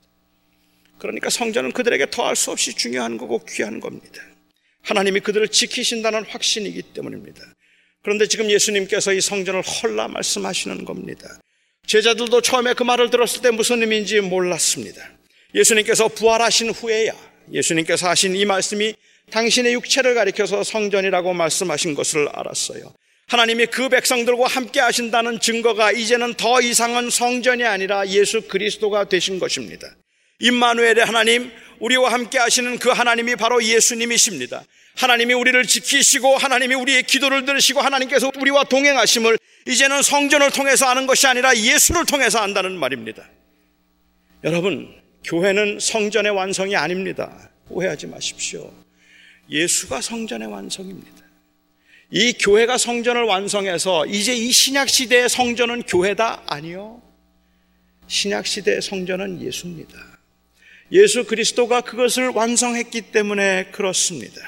그러니까 0.98 1.30
성전은 1.30 1.72
그들에게 1.72 2.10
더할 2.10 2.36
수 2.36 2.50
없이 2.50 2.74
중요한 2.74 3.16
거고 3.16 3.44
귀한 3.44 3.80
겁니다. 3.80 4.22
하나님이 4.82 5.20
그들을 5.20 5.48
지키신다는 5.48 6.24
확신이기 6.24 6.82
때문입니다. 6.94 7.42
그런데 8.02 8.26
지금 8.26 8.50
예수님께서 8.50 9.12
이 9.12 9.20
성전을 9.20 9.62
헐라 9.62 10.08
말씀하시는 10.08 10.84
겁니다. 10.84 11.28
제자들도 11.86 12.40
처음에 12.42 12.74
그 12.74 12.82
말을 12.82 13.10
들었을 13.10 13.42
때 13.42 13.50
무슨 13.50 13.80
의미인지 13.80 14.20
몰랐습니다. 14.20 15.10
예수님께서 15.54 16.08
부활하신 16.08 16.70
후에야 16.70 17.14
예수님께서 17.52 18.08
하신 18.08 18.36
이 18.36 18.44
말씀이 18.44 18.94
당신의 19.30 19.74
육체를 19.74 20.14
가리켜서 20.14 20.62
성전이라고 20.64 21.32
말씀하신 21.32 21.94
것을 21.94 22.28
알았어요. 22.28 22.92
하나님이 23.26 23.66
그 23.66 23.88
백성들과 23.90 24.46
함께 24.46 24.80
하신다는 24.80 25.40
증거가 25.40 25.92
이제는 25.92 26.34
더 26.34 26.62
이상은 26.62 27.10
성전이 27.10 27.64
아니라 27.64 28.06
예수 28.08 28.42
그리스도가 28.42 29.08
되신 29.08 29.38
것입니다. 29.38 29.86
임마누엘의 30.40 31.04
하나님, 31.04 31.50
우리와 31.80 32.12
함께 32.12 32.38
하시는 32.38 32.78
그 32.78 32.90
하나님이 32.90 33.36
바로 33.36 33.62
예수님이십니다. 33.62 34.64
하나님이 34.96 35.34
우리를 35.34 35.64
지키시고 35.64 36.36
하나님이 36.36 36.74
우리의 36.74 37.04
기도를 37.04 37.44
들으시고 37.44 37.80
하나님께서 37.80 38.32
우리와 38.36 38.64
동행하심을 38.64 39.38
이제는 39.68 40.02
성전을 40.02 40.50
통해서 40.50 40.86
아는 40.86 41.06
것이 41.06 41.26
아니라 41.26 41.56
예수를 41.56 42.04
통해서 42.04 42.38
안다는 42.40 42.76
말입니다. 42.78 43.28
여러분, 44.44 44.92
교회는 45.24 45.78
성전의 45.80 46.32
완성이 46.32 46.74
아닙니다. 46.74 47.50
오해하지 47.68 48.06
마십시오. 48.06 48.72
예수가 49.50 50.00
성전의 50.00 50.48
완성입니다. 50.48 51.22
이 52.10 52.32
교회가 52.32 52.78
성전을 52.78 53.24
완성해서 53.24 54.06
이제 54.06 54.34
이 54.34 54.50
신약 54.50 54.88
시대의 54.88 55.28
성전은 55.28 55.82
교회다? 55.82 56.44
아니요. 56.46 57.02
신약 58.06 58.46
시대의 58.46 58.80
성전은 58.80 59.42
예수입니다. 59.42 60.17
예수 60.92 61.24
그리스도가 61.24 61.82
그것을 61.82 62.28
완성했기 62.28 63.12
때문에 63.12 63.66
그렇습니다. 63.72 64.40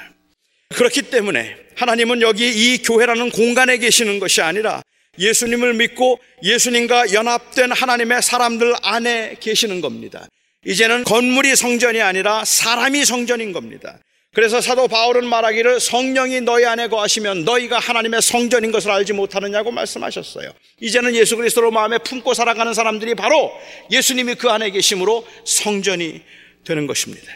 그렇기 0.75 1.03
때문에 1.03 1.55
하나님은 1.75 2.21
여기 2.21 2.49
이 2.49 2.81
교회라는 2.81 3.29
공간에 3.31 3.77
계시는 3.77 4.19
것이 4.19 4.41
아니라 4.41 4.81
예수님을 5.19 5.73
믿고 5.73 6.19
예수님과 6.43 7.13
연합된 7.13 7.71
하나님의 7.71 8.21
사람들 8.21 8.75
안에 8.81 9.35
계시는 9.39 9.81
겁니다. 9.81 10.27
이제는 10.65 11.03
건물이 11.03 11.55
성전이 11.55 12.01
아니라 12.01 12.45
사람이 12.45 13.03
성전인 13.05 13.51
겁니다. 13.51 13.97
그래서 14.33 14.61
사도 14.61 14.87
바울은 14.87 15.27
말하기를 15.27 15.81
성령이 15.81 16.41
너희 16.41 16.63
안에 16.63 16.87
거하시면 16.87 17.43
너희가 17.43 17.79
하나님의 17.79 18.21
성전인 18.21 18.71
것을 18.71 18.89
알지 18.89 19.11
못하느냐고 19.11 19.71
말씀하셨어요. 19.71 20.53
이제는 20.79 21.15
예수 21.15 21.35
그리스도로 21.35 21.71
마음에 21.71 21.97
품고 21.97 22.33
살아가는 22.33 22.73
사람들이 22.73 23.15
바로 23.15 23.51
예수님이 23.91 24.35
그 24.35 24.49
안에 24.49 24.71
계심으로 24.71 25.27
성전이 25.43 26.21
되는 26.63 26.87
것입니다. 26.87 27.29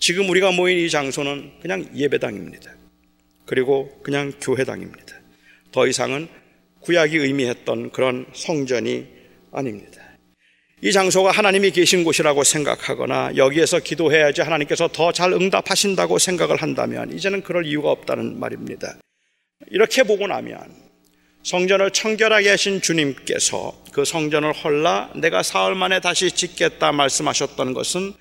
지금 0.00 0.28
우리가 0.28 0.50
모인 0.50 0.76
이 0.78 0.90
장소는 0.90 1.52
그냥 1.62 1.88
예배당입니다. 1.94 2.74
그리고 3.46 4.00
그냥 4.02 4.32
교회당입니다. 4.40 5.14
더 5.70 5.86
이상은 5.86 6.28
구약이 6.80 7.16
의미했던 7.16 7.90
그런 7.92 8.26
성전이 8.34 9.06
아닙니다. 9.52 10.03
이 10.84 10.92
장소가 10.92 11.30
하나님이 11.30 11.70
계신 11.70 12.04
곳이라고 12.04 12.44
생각하거나 12.44 13.36
여기에서 13.36 13.78
기도해야지 13.80 14.42
하나님께서 14.42 14.88
더 14.88 15.12
잘 15.12 15.32
응답하신다고 15.32 16.18
생각을 16.18 16.56
한다면 16.60 17.10
이제는 17.10 17.42
그럴 17.42 17.64
이유가 17.64 17.90
없다는 17.90 18.38
말입니다. 18.38 18.98
이렇게 19.70 20.02
보고 20.02 20.26
나면 20.26 20.58
성전을 21.42 21.90
청결하게 21.92 22.50
하신 22.50 22.82
주님께서 22.82 23.82
그 23.92 24.04
성전을 24.04 24.52
헐라 24.52 25.12
내가 25.16 25.42
사흘 25.42 25.74
만에 25.74 26.00
다시 26.00 26.30
짓겠다 26.30 26.92
말씀하셨던 26.92 27.72
것은 27.72 28.12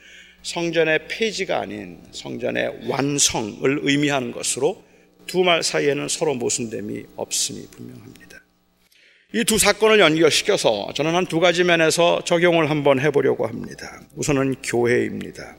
성전의 0.43 1.07
폐지가 1.09 1.59
아닌 1.59 1.99
성전의 2.13 2.87
완성을 2.87 3.79
의미하는 3.83 4.31
것으로 4.31 4.81
두 5.27 5.43
말 5.43 5.63
사이에는 5.63 6.07
서로 6.07 6.33
모순됨이 6.35 7.03
없음이 7.17 7.67
분명합니다. 7.71 8.32
이 9.35 9.43
두 9.45 9.57
사건을 9.57 9.99
연결시켜서 9.99 10.91
저는 10.93 11.15
한 11.15 11.25
두 11.25 11.39
가지 11.39 11.63
면에서 11.63 12.23
적용을 12.23 12.69
한번 12.69 12.99
해보려고 12.99 13.47
합니다. 13.47 13.99
우선은 14.15 14.55
교회입니다. 14.63 15.55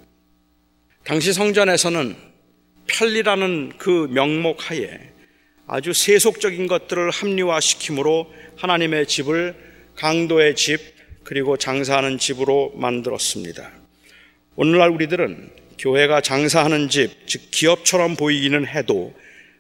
당시 1.04 1.32
성전에서는 1.32 2.14
편리라는 2.86 3.72
그 3.76 4.08
명목 4.12 4.70
하에 4.70 5.00
아주 5.66 5.92
세속적인 5.92 6.68
것들을 6.68 7.10
합리화시키므로 7.10 8.30
하나님의 8.56 9.06
집을 9.06 9.56
강도의 9.96 10.54
집 10.54 10.78
그리고 11.24 11.56
장사하는 11.56 12.18
집으로 12.18 12.72
만들었습니다. 12.76 13.72
오늘날 14.54 14.90
우리들은 14.90 15.50
교회가 15.78 16.20
장사하는 16.20 16.88
집, 16.90 17.26
즉 17.26 17.50
기업처럼 17.50 18.14
보이기는 18.14 18.66
해도 18.68 19.14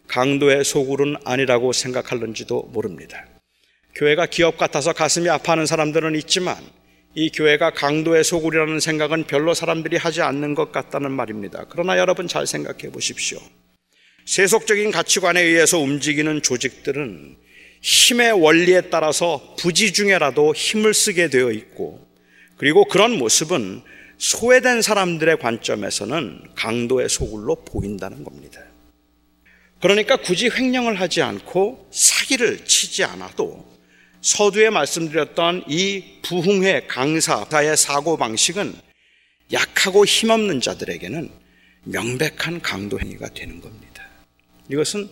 강도의 0.06 0.62
소굴은 0.62 1.16
아니라고 1.24 1.72
생각할는지도 1.72 2.70
모릅니다. 2.72 3.26
교회가 3.94 4.26
기업 4.26 4.58
같아서 4.58 4.92
가슴이 4.92 5.28
아파하는 5.28 5.66
사람들은 5.66 6.16
있지만 6.16 6.56
이 7.14 7.30
교회가 7.30 7.70
강도의 7.70 8.24
소굴이라는 8.24 8.80
생각은 8.80 9.24
별로 9.24 9.54
사람들이 9.54 9.96
하지 9.96 10.20
않는 10.20 10.54
것 10.54 10.72
같다는 10.72 11.12
말입니다. 11.12 11.66
그러나 11.68 11.96
여러분 11.96 12.26
잘 12.26 12.46
생각해 12.46 12.90
보십시오. 12.90 13.38
세속적인 14.26 14.90
가치관에 14.90 15.40
의해서 15.40 15.78
움직이는 15.78 16.42
조직들은 16.42 17.36
힘의 17.82 18.32
원리에 18.32 18.82
따라서 18.90 19.54
부지 19.58 19.92
중에라도 19.92 20.54
힘을 20.54 20.92
쓰게 20.92 21.28
되어 21.28 21.52
있고 21.52 22.04
그리고 22.56 22.86
그런 22.86 23.16
모습은 23.16 23.82
소외된 24.18 24.82
사람들의 24.82 25.38
관점에서는 25.38 26.40
강도의 26.56 27.08
소굴로 27.08 27.64
보인다는 27.64 28.24
겁니다. 28.24 28.60
그러니까 29.80 30.16
굳이 30.16 30.48
횡령을 30.48 30.98
하지 30.98 31.20
않고 31.20 31.88
사기를 31.92 32.64
치지 32.64 33.04
않아도 33.04 33.73
서두에 34.24 34.70
말씀드렸던 34.70 35.64
이 35.68 36.02
부흥회 36.22 36.86
강사의 36.88 37.76
사고 37.76 38.16
방식은 38.16 38.74
약하고 39.52 40.06
힘없는 40.06 40.62
자들에게는 40.62 41.30
명백한 41.84 42.62
강도 42.62 42.98
행위가 42.98 43.28
되는 43.34 43.60
겁니다. 43.60 44.02
이것은 44.70 45.10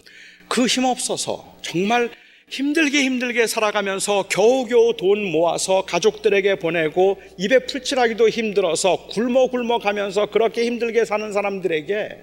그 0.49 0.65
힘없어서 0.65 1.59
정말 1.61 2.11
힘들게 2.49 3.05
힘들게 3.05 3.47
살아가면서 3.47 4.29
겨우겨우 4.29 4.97
돈 4.97 5.23
모아서 5.31 5.85
가족들에게 5.85 6.55
보내고 6.55 7.21
입에 7.37 7.67
풀칠하기도 7.67 8.31
힘들어서 8.31 9.09
굶어 9.09 9.49
굶어 9.49 9.79
가면서 9.79 10.31
그렇게 10.31 10.65
힘들게 10.65 11.05
사는 11.05 11.31
사람들에게 11.35 12.17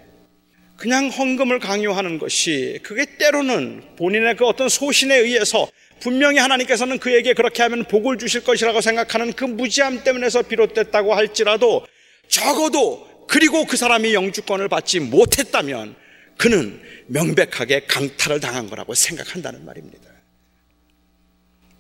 그냥 0.76 1.10
헌금을 1.10 1.60
강요하는 1.60 2.18
것이 2.18 2.80
그게 2.82 3.06
때로는 3.18 3.84
본인의 3.96 4.38
그 4.38 4.46
어떤 4.48 4.70
소신에 4.70 5.16
의해서 5.18 5.70
분명히 6.02 6.40
하나님께서는 6.40 7.00
그에게 7.00 7.34
그렇게 7.34 7.64
하면 7.64 7.84
복을 7.86 8.18
주실 8.18 8.44
것이라고 8.44 8.82
생각하는 8.82 9.34
그 9.34 9.44
무지함 9.46 10.04
때문에서 10.04 10.44
비롯됐다고 10.44 11.14
할지라도 11.14 11.86
적어도 12.28 13.08
그리고 13.28 13.66
그 13.66 13.78
사람이 13.78 14.14
영주권을 14.14 14.70
받지 14.70 15.00
못했다면 15.00 15.96
그는 16.38 16.82
명백하게 17.08 17.82
강탈을 17.82 18.40
당한 18.40 18.70
거라고 18.70 18.94
생각한다는 18.94 19.66
말입니다. 19.66 20.10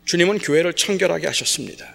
주님은 0.05 0.39
교회를 0.39 0.73
청결하게 0.73 1.27
하셨습니다. 1.27 1.87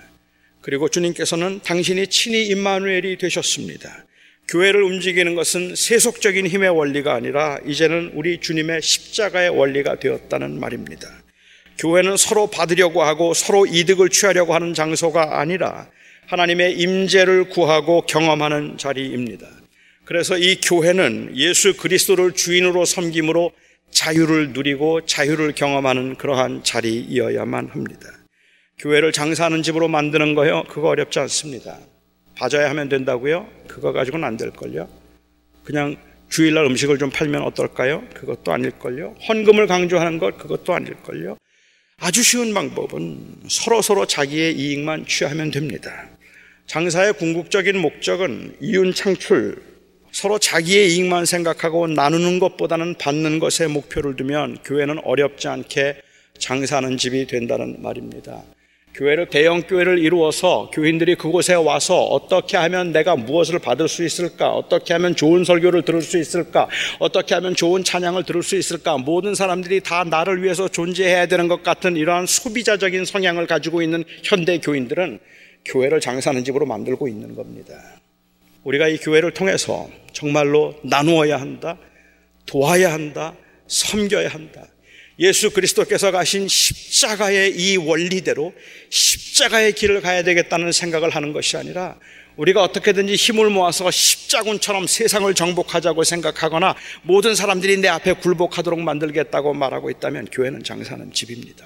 그리고 0.60 0.88
주님께서는 0.88 1.60
당신이 1.62 2.06
친히 2.06 2.46
임마누엘이 2.46 3.18
되셨습니다. 3.18 4.06
교회를 4.48 4.82
움직이는 4.82 5.34
것은 5.34 5.74
세속적인 5.74 6.46
힘의 6.46 6.70
원리가 6.70 7.14
아니라 7.14 7.58
이제는 7.66 8.12
우리 8.14 8.40
주님의 8.40 8.82
십자가의 8.82 9.50
원리가 9.50 9.98
되었다는 9.98 10.58
말입니다. 10.60 11.23
교회는 11.78 12.16
서로 12.16 12.46
받으려고 12.46 13.02
하고 13.02 13.34
서로 13.34 13.66
이득을 13.66 14.08
취하려고 14.08 14.54
하는 14.54 14.74
장소가 14.74 15.40
아니라 15.40 15.88
하나님의 16.26 16.78
임재를 16.78 17.48
구하고 17.48 18.02
경험하는 18.02 18.78
자리입니다. 18.78 19.46
그래서 20.04 20.36
이 20.36 20.60
교회는 20.60 21.32
예수 21.36 21.76
그리스도를 21.76 22.32
주인으로 22.32 22.84
섬김으로 22.84 23.52
자유를 23.90 24.52
누리고 24.52 25.06
자유를 25.06 25.52
경험하는 25.54 26.16
그러한 26.16 26.62
자리이어야만 26.64 27.68
합니다. 27.68 28.08
교회를 28.78 29.12
장사하는 29.12 29.62
집으로 29.62 29.88
만드는 29.88 30.34
거요? 30.34 30.64
그거 30.64 30.88
어렵지 30.88 31.18
않습니다. 31.20 31.78
봐줘야 32.36 32.68
하면 32.70 32.88
된다고요? 32.88 33.48
그거 33.68 33.92
가지고는 33.92 34.26
안 34.26 34.36
될걸요? 34.36 34.88
그냥 35.62 35.96
주일날 36.28 36.64
음식을 36.66 36.98
좀 36.98 37.10
팔면 37.10 37.42
어떨까요? 37.42 38.02
그것도 38.12 38.52
아닐걸요? 38.52 39.14
헌금을 39.28 39.68
강조하는 39.68 40.18
것 40.18 40.36
그것도 40.36 40.74
아닐걸요? 40.74 41.36
아주 41.98 42.22
쉬운 42.22 42.52
방법은 42.52 43.42
서로 43.48 43.80
서로 43.80 44.06
자기의 44.06 44.56
이익만 44.56 45.06
취하면 45.06 45.50
됩니다. 45.50 46.08
장사의 46.66 47.14
궁극적인 47.14 47.78
목적은 47.78 48.56
이윤 48.60 48.94
창출, 48.94 49.62
서로 50.10 50.38
자기의 50.38 50.92
이익만 50.92 51.24
생각하고 51.24 51.86
나누는 51.86 52.38
것보다는 52.38 52.96
받는 52.98 53.38
것에 53.38 53.66
목표를 53.68 54.16
두면 54.16 54.58
교회는 54.64 54.98
어렵지 55.04 55.48
않게 55.48 56.00
장사하는 56.38 56.96
집이 56.96 57.26
된다는 57.26 57.80
말입니다. 57.80 58.42
교회를 58.94 59.28
대형 59.28 59.62
교회를 59.62 59.98
이루어서 59.98 60.70
교인들이 60.72 61.16
그곳에 61.16 61.54
와서 61.54 62.00
어떻게 62.04 62.56
하면 62.56 62.92
내가 62.92 63.16
무엇을 63.16 63.58
받을 63.58 63.88
수 63.88 64.04
있을까? 64.04 64.52
어떻게 64.52 64.92
하면 64.92 65.16
좋은 65.16 65.42
설교를 65.42 65.82
들을 65.82 66.00
수 66.00 66.16
있을까? 66.16 66.68
어떻게 67.00 67.34
하면 67.34 67.56
좋은 67.56 67.82
찬양을 67.82 68.22
들을 68.22 68.44
수 68.44 68.56
있을까? 68.56 68.96
모든 68.96 69.34
사람들이 69.34 69.80
다 69.80 70.04
나를 70.04 70.44
위해서 70.44 70.68
존재해야 70.68 71.26
되는 71.26 71.48
것 71.48 71.64
같은 71.64 71.96
이러한 71.96 72.26
소비자적인 72.26 73.04
성향을 73.04 73.48
가지고 73.48 73.82
있는 73.82 74.04
현대 74.22 74.58
교인들은 74.58 75.18
교회를 75.64 76.00
장사하는 76.00 76.44
집으로 76.44 76.64
만들고 76.64 77.08
있는 77.08 77.34
겁니다. 77.34 77.74
우리가 78.62 78.86
이 78.86 78.96
교회를 78.98 79.32
통해서 79.32 79.88
정말로 80.12 80.74
나누어야 80.82 81.40
한다, 81.40 81.76
도와야 82.46 82.92
한다, 82.92 83.34
섬겨야 83.66 84.28
한다. 84.28 84.66
예수 85.18 85.50
그리스도께서 85.50 86.10
가신 86.10 86.48
십자가의 86.48 87.56
이 87.56 87.76
원리대로 87.76 88.52
십자가의 88.90 89.74
길을 89.74 90.00
가야 90.00 90.22
되겠다는 90.22 90.72
생각을 90.72 91.10
하는 91.10 91.32
것이 91.32 91.56
아니라 91.56 91.98
우리가 92.36 92.62
어떻게든지 92.62 93.14
힘을 93.14 93.48
모아서 93.50 93.90
십자군처럼 93.90 94.88
세상을 94.88 95.32
정복하자고 95.34 96.02
생각하거나 96.02 96.74
모든 97.02 97.34
사람들이 97.36 97.76
내 97.76 97.88
앞에 97.88 98.14
굴복하도록 98.14 98.80
만들겠다고 98.80 99.54
말하고 99.54 99.90
있다면 99.90 100.26
교회는 100.32 100.64
장사는 100.64 101.12
집입니다. 101.12 101.64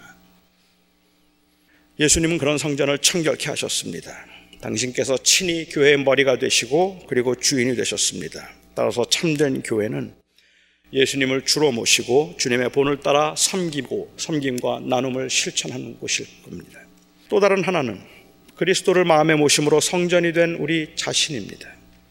예수님은 1.98 2.38
그런 2.38 2.58
성전을 2.58 2.98
청결케 2.98 3.48
하셨습니다. 3.48 4.12
당신께서 4.60 5.16
친히 5.22 5.64
교회의 5.68 5.98
머리가 5.98 6.38
되시고 6.38 7.06
그리고 7.08 7.34
주인이 7.34 7.74
되셨습니다. 7.74 8.50
따라서 8.74 9.04
참된 9.08 9.62
교회는 9.62 10.14
예수님을 10.92 11.42
주로 11.44 11.70
모시고 11.72 12.34
주님의 12.38 12.70
본을 12.70 13.00
따라 13.00 13.34
섬기고 13.36 14.14
섬김과 14.16 14.80
나눔을 14.84 15.28
실천하는 15.28 15.98
곳일 15.98 16.26
겁니다. 16.44 16.80
또 17.28 17.40
다른 17.40 17.62
하나는 17.62 18.00
그리스도를 18.56 19.04
마음에 19.04 19.34
모심으로 19.34 19.80
성전이 19.80 20.32
된 20.32 20.54
우리 20.54 20.90
자신입니다. 20.96 21.68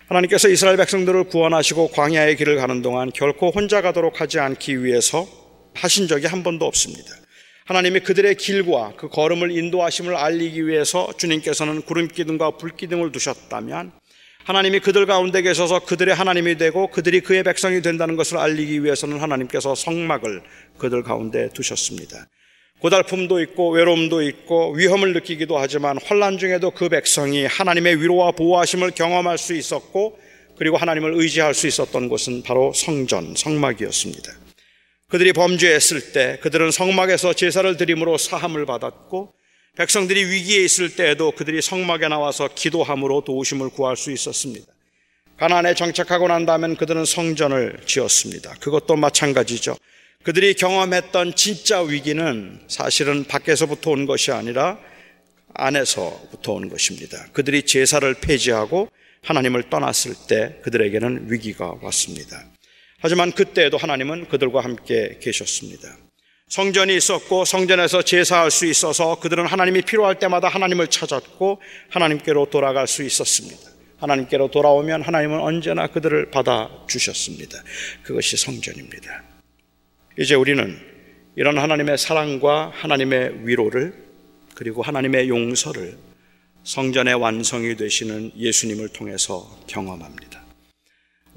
하나님께서 0.07 0.47
이스라엘 0.47 0.77
백성들을 0.77 1.25
구원하시고 1.25 1.89
광야의 1.89 2.37
길을 2.37 2.55
가는 2.55 2.81
동안 2.81 3.11
결코 3.13 3.49
혼자 3.49 3.81
가도록 3.81 4.21
하지 4.21 4.39
않기 4.39 4.83
위해서 4.83 5.27
하신 5.73 6.07
적이 6.07 6.27
한 6.27 6.43
번도 6.43 6.65
없습니다. 6.65 7.11
하나님이 7.65 7.99
그들의 7.99 8.35
길과 8.35 8.93
그 8.95 9.09
걸음을 9.09 9.51
인도하심을 9.51 10.15
알리기 10.15 10.65
위해서 10.67 11.11
주님께서는 11.17 11.81
구름 11.81 12.07
기둥과 12.07 12.51
불 12.51 12.77
기둥을 12.77 13.11
두셨다면 13.11 13.91
하나님이 14.47 14.79
그들 14.79 15.05
가운데 15.05 15.41
계셔서 15.41 15.79
그들의 15.79 16.15
하나님이 16.15 16.55
되고 16.55 16.87
그들이 16.87 17.19
그의 17.19 17.43
백성이 17.43 17.81
된다는 17.81 18.15
것을 18.15 18.37
알리기 18.37 18.81
위해서는 18.81 19.19
하나님께서 19.19 19.75
성막을 19.75 20.41
그들 20.77 21.03
가운데 21.03 21.49
두셨습니다. 21.49 22.29
고달픔도 22.79 23.41
있고 23.41 23.71
외로움도 23.71 24.21
있고 24.21 24.71
위험을 24.71 25.11
느끼기도 25.11 25.57
하지만 25.57 25.97
환란 26.01 26.37
중에도 26.37 26.71
그 26.71 26.87
백성이 26.87 27.45
하나님의 27.45 28.01
위로와 28.01 28.31
보호하심을 28.31 28.91
경험할 28.91 29.37
수 29.37 29.53
있었고 29.53 30.17
그리고 30.57 30.77
하나님을 30.77 31.15
의지할 31.15 31.53
수 31.53 31.67
있었던 31.67 32.07
곳은 32.07 32.43
바로 32.43 32.71
성전, 32.73 33.35
성막이었습니다. 33.35 34.31
그들이 35.09 35.33
범죄했을 35.33 36.13
때 36.13 36.39
그들은 36.41 36.71
성막에서 36.71 37.33
제사를 37.33 37.75
드림으로 37.75 38.17
사함을 38.17 38.65
받았고 38.65 39.33
백성들이 39.77 40.25
위기에 40.25 40.63
있을 40.63 40.95
때에도 40.95 41.31
그들이 41.31 41.61
성막에 41.61 42.07
나와서 42.07 42.49
기도함으로 42.53 43.21
도우심을 43.21 43.69
구할 43.69 43.95
수 43.95 44.11
있었습니다. 44.11 44.65
가나안에 45.37 45.75
정착하고 45.75 46.27
난 46.27 46.47
다음엔 46.47 46.77
그들은 46.77 47.05
성전을 47.05 47.81
지었습니다. 47.85 48.55
그것도 48.55 48.95
마찬가지죠. 48.95 49.77
그들이 50.23 50.55
경험했던 50.55 51.35
진짜 51.35 51.79
위기는 51.81 52.59
사실은 52.67 53.23
밖에서부터 53.25 53.91
온 53.91 54.07
것이 54.07 54.31
아니라 54.31 54.79
안에서부터 55.53 56.53
온 56.53 56.69
것입니다. 56.69 57.27
그들이 57.33 57.61
제사를 57.61 58.11
폐지하고 58.15 58.89
하나님을 59.23 59.69
떠났을 59.69 60.15
때 60.27 60.59
그들에게는 60.63 61.31
위기가 61.31 61.75
왔습니다. 61.83 62.43
하지만 62.99 63.31
그때에도 63.31 63.77
하나님은 63.77 64.27
그들과 64.27 64.63
함께 64.63 65.19
계셨습니다. 65.21 66.06
성전이 66.47 66.95
있었고 66.95 67.43
성전에서 67.43 68.03
제사할 68.03 68.51
수 68.51 68.65
있어서 68.65 69.19
그들은 69.19 69.45
하나님이 69.45 69.81
필요할 69.81 70.17
때마다 70.17 70.47
하나님을 70.47 70.87
찾았고 70.87 71.61
하나님께로 71.89 72.45
돌아갈 72.49 72.87
수 72.87 73.03
있었습니다. 73.03 73.69
하나님께로 73.97 74.49
돌아오면 74.49 75.01
하나님은 75.01 75.39
언제나 75.39 75.87
그들을 75.87 76.31
받아 76.31 76.69
주셨습니다. 76.87 77.61
그것이 78.03 78.37
성전입니다. 78.37 79.23
이제 80.19 80.35
우리는 80.35 80.79
이런 81.35 81.57
하나님의 81.57 81.97
사랑과 81.97 82.71
하나님의 82.73 83.45
위로를 83.45 83.93
그리고 84.55 84.81
하나님의 84.81 85.29
용서를 85.29 85.97
성전의 86.63 87.15
완성이 87.15 87.75
되시는 87.75 88.31
예수님을 88.37 88.89
통해서 88.89 89.47
경험합니다. 89.67 90.46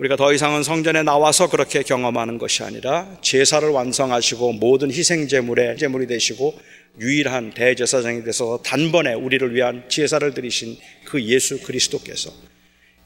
우리가 0.01 0.17
더 0.17 0.33
이상은 0.33 0.63
성전에 0.63 1.03
나와서 1.03 1.51
그렇게 1.51 1.83
경험하는 1.83 2.39
것이 2.39 2.63
아니라 2.63 3.19
제사를 3.21 3.69
완성하시고 3.69 4.55
모든 4.55 4.91
희생 4.91 5.29
제물의 5.29 5.77
제물이 5.77 6.07
되시고 6.07 6.59
유일한 7.01 7.51
대제사장이 7.51 8.25
되서 8.25 8.63
단번에 8.65 9.13
우리를 9.13 9.55
위한 9.55 9.85
제사를 9.91 10.33
드리신 10.33 10.79
그 11.05 11.23
예수 11.25 11.61
그리스도께서 11.61 12.33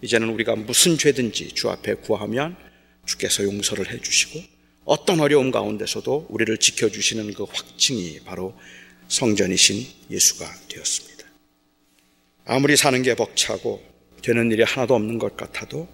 이제는 0.02 0.28
우리가 0.28 0.54
무슨 0.54 0.96
죄든지 0.96 1.54
주 1.54 1.68
앞에 1.68 1.94
구하면 1.94 2.54
주께서 3.06 3.42
용서를 3.42 3.92
해 3.92 3.98
주시고 3.98 4.40
어떤 4.84 5.18
어려움 5.18 5.50
가운데서도 5.50 6.28
우리를 6.28 6.56
지켜 6.58 6.88
주시는 6.88 7.34
그 7.34 7.42
확증이 7.42 8.20
바로 8.24 8.56
성전이신 9.08 9.84
예수가 10.12 10.46
되었습니다. 10.68 11.24
아무리 12.44 12.76
사는 12.76 13.02
게 13.02 13.16
벅차고 13.16 13.82
되는 14.22 14.52
일이 14.52 14.62
하나도 14.62 14.94
없는 14.94 15.18
것 15.18 15.36
같아도 15.36 15.88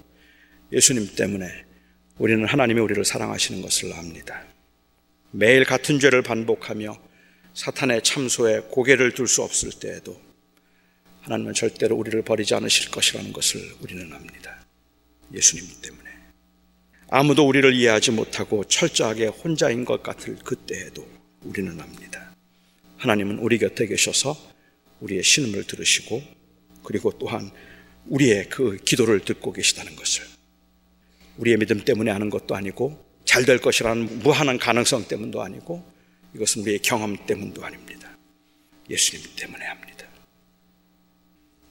예수님 0.72 1.14
때문에 1.16 1.64
우리는 2.18 2.46
하나님이 2.46 2.80
우리를 2.80 3.04
사랑하시는 3.04 3.62
것을 3.62 3.92
압니다. 3.94 4.44
매일 5.32 5.64
같은 5.64 5.98
죄를 5.98 6.22
반복하며 6.22 6.96
사탄의 7.54 8.02
참소에 8.02 8.60
고개를 8.70 9.12
둘 9.12 9.26
수 9.26 9.42
없을 9.42 9.70
때에도 9.70 10.20
하나님은 11.22 11.54
절대로 11.54 11.96
우리를 11.96 12.22
버리지 12.22 12.54
않으실 12.54 12.90
것이라는 12.90 13.32
것을 13.32 13.60
우리는 13.80 14.12
압니다. 14.12 14.64
예수님 15.32 15.64
때문에. 15.82 16.10
아무도 17.08 17.46
우리를 17.46 17.74
이해하지 17.74 18.12
못하고 18.12 18.64
철저하게 18.64 19.26
혼자인 19.26 19.84
것 19.84 20.02
같을 20.02 20.36
그때에도 20.36 21.06
우리는 21.42 21.78
압니다. 21.80 22.34
하나님은 22.98 23.38
우리 23.38 23.58
곁에 23.58 23.86
계셔서 23.86 24.36
우리의 25.00 25.22
신음을 25.22 25.64
들으시고 25.64 26.22
그리고 26.84 27.10
또한 27.18 27.50
우리의 28.06 28.48
그 28.48 28.76
기도를 28.76 29.20
듣고 29.20 29.52
계시다는 29.52 29.96
것을 29.96 30.24
우리의 31.40 31.56
믿음 31.56 31.80
때문에 31.84 32.10
하는 32.10 32.30
것도 32.30 32.54
아니고 32.54 33.10
잘 33.24 33.44
될 33.44 33.58
것이라는 33.58 34.20
무한한 34.20 34.58
가능성 34.58 35.08
때문도 35.08 35.42
아니고 35.42 35.84
이것은 36.34 36.62
우리의 36.62 36.80
경험 36.80 37.16
때문도 37.26 37.64
아닙니다. 37.64 38.16
예수님 38.88 39.24
때문에 39.36 39.64
합니다. 39.64 40.06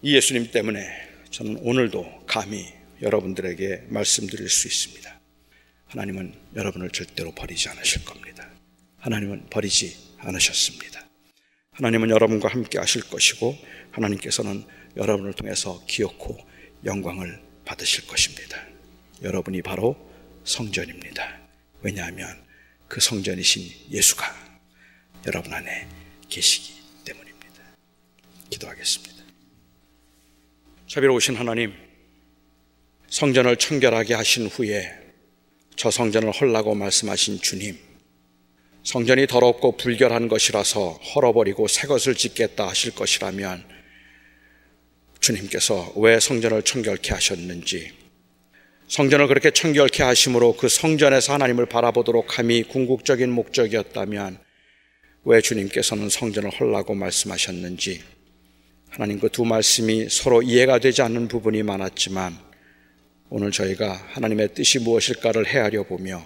이 0.01 0.15
예수님 0.15 0.51
때문에 0.51 0.87
저는 1.29 1.57
오늘도 1.61 2.23
감히 2.25 2.65
여러분들에게 3.01 3.87
말씀드릴 3.89 4.49
수 4.49 4.67
있습니다. 4.67 5.19
하나님은 5.87 6.33
여러분을 6.55 6.89
절대로 6.91 7.31
버리지 7.33 7.69
않으실 7.69 8.05
겁니다. 8.05 8.49
하나님은 8.99 9.47
버리지 9.49 10.15
않으셨습니다. 10.19 11.07
하나님은 11.71 12.09
여러분과 12.09 12.49
함께 12.49 12.77
하실 12.79 13.01
것이고 13.09 13.55
하나님께서는 13.91 14.63
여러분을 14.97 15.33
통해서 15.33 15.83
기억고 15.87 16.37
영광을 16.85 17.41
받으실 17.65 18.07
것입니다. 18.07 18.68
여러분이 19.21 19.61
바로 19.61 19.95
성전입니다. 20.43 21.39
왜냐하면 21.81 22.27
그 22.87 22.99
성전이신 22.99 23.91
예수가 23.91 24.25
여러분 25.27 25.53
안에 25.53 25.87
계시기 26.29 26.73
때문입니다. 27.05 27.63
기도하겠습니다. 28.49 29.23
자비로우신 30.87 31.35
하나님, 31.35 31.73
성전을 33.09 33.57
청결하게 33.57 34.13
하신 34.15 34.47
후에 34.47 34.91
저 35.75 35.91
성전을 35.91 36.31
헐라고 36.31 36.73
말씀하신 36.75 37.41
주님, 37.41 37.77
성전이 38.83 39.27
더럽고 39.27 39.77
불결한 39.77 40.27
것이라서 40.29 40.93
헐어버리고 40.93 41.67
새 41.67 41.85
것을 41.87 42.15
짓겠다 42.15 42.67
하실 42.67 42.95
것이라면 42.95 43.63
주님께서 45.19 45.93
왜 45.97 46.19
성전을 46.19 46.63
청결케 46.63 47.13
하셨는지 47.13 47.98
성전을 48.89 49.27
그렇게 49.27 49.51
청결케 49.51 50.01
하심으로 50.01 50.55
그 50.57 50.67
성전에서 50.67 51.33
하나님을 51.33 51.67
바라보도록 51.67 52.39
함이 52.39 52.63
궁극적인 52.63 53.29
목적이었다면 53.31 54.39
왜 55.25 55.41
주님께서는 55.41 56.09
성전을 56.09 56.49
헐라고 56.49 56.95
말씀하셨는지 56.95 58.01
하나님 58.89 59.19
그 59.19 59.29
두 59.29 59.45
말씀이 59.45 60.09
서로 60.09 60.41
이해가 60.41 60.79
되지 60.79 61.03
않는 61.03 61.27
부분이 61.27 61.61
많았지만 61.61 62.35
오늘 63.29 63.51
저희가 63.51 63.93
하나님의 64.13 64.55
뜻이 64.55 64.79
무엇일까를 64.79 65.45
헤아려 65.45 65.83
보며 65.83 66.25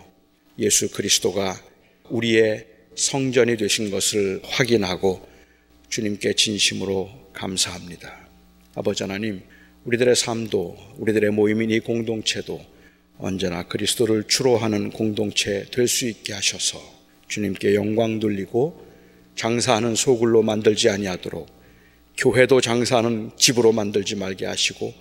예수 0.58 0.90
그리스도가 0.90 1.60
우리의 2.10 2.66
성전이 2.96 3.58
되신 3.58 3.92
것을 3.92 4.40
확인하고 4.46 5.28
주님께 5.90 6.34
진심으로 6.36 7.10
감사합니다. 7.34 8.30
아버지 8.76 9.04
하나님, 9.04 9.42
우리들의 9.86 10.16
삶도 10.16 10.78
우리들의 10.98 11.32
모임인 11.32 11.70
이 11.70 11.80
공동체도 11.80 12.62
언제나 13.18 13.64
그리스도를 13.68 14.26
주로 14.28 14.58
하는 14.58 14.90
공동체 14.90 15.66
될 15.72 15.88
수 15.88 16.08
있게 16.08 16.34
하셔서 16.34 16.80
주님께 17.28 17.76
영광 17.76 18.20
돌리고 18.20 18.86
장사하는 19.36 19.96
소굴로 19.96 20.42
만들지 20.42 20.90
아니하도록 20.90 21.48
교회도 22.18 22.62
장사하는 22.62 23.32
집으로 23.38 23.72
만들지 23.72 24.16
말게 24.16 24.46
하시고 24.46 24.94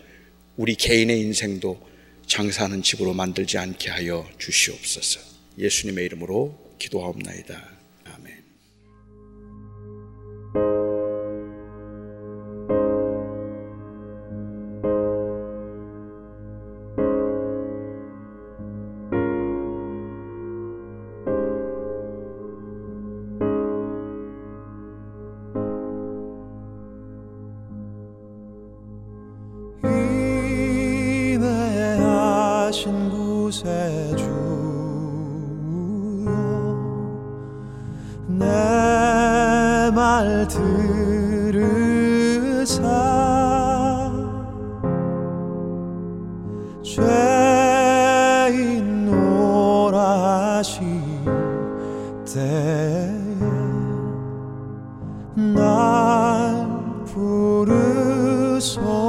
우리 0.56 0.74
개인의 0.74 1.20
인생도 1.20 1.80
장사하는 2.26 2.82
집으로 2.82 3.12
만들지 3.12 3.58
않게 3.58 3.90
하여 3.90 4.26
주시옵소서. 4.38 5.20
예수님의 5.58 6.06
이름으로 6.06 6.76
기도하옵나이다. 6.78 7.81
날 55.62 56.66
부르소. 57.06 59.01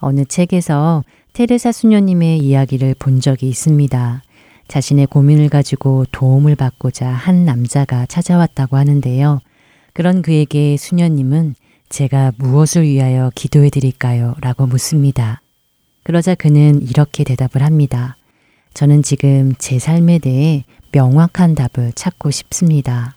어느 0.00 0.24
책에서 0.24 1.04
테레사 1.32 1.72
수녀님의 1.72 2.38
이야기를 2.38 2.96
본 2.98 3.20
적이 3.20 3.48
있습니다. 3.48 4.22
자신의 4.68 5.06
고민을 5.06 5.48
가지고 5.48 6.04
도움을 6.12 6.56
받고자 6.56 7.08
한 7.08 7.44
남자가 7.44 8.06
찾아왔다고 8.06 8.76
하는데요. 8.76 9.40
그런 9.92 10.22
그에게 10.22 10.76
수녀님은 10.76 11.54
제가 11.88 12.32
무엇을 12.36 12.84
위하여 12.84 13.30
기도해 13.34 13.70
드릴까요? 13.70 14.34
라고 14.40 14.66
묻습니다. 14.66 15.42
그러자 16.04 16.34
그는 16.34 16.82
이렇게 16.82 17.24
대답을 17.24 17.62
합니다. 17.62 18.16
저는 18.74 19.02
지금 19.02 19.54
제 19.58 19.78
삶에 19.78 20.18
대해 20.20 20.64
명확한 20.92 21.54
답을 21.54 21.92
찾고 21.94 22.30
싶습니다. 22.30 23.16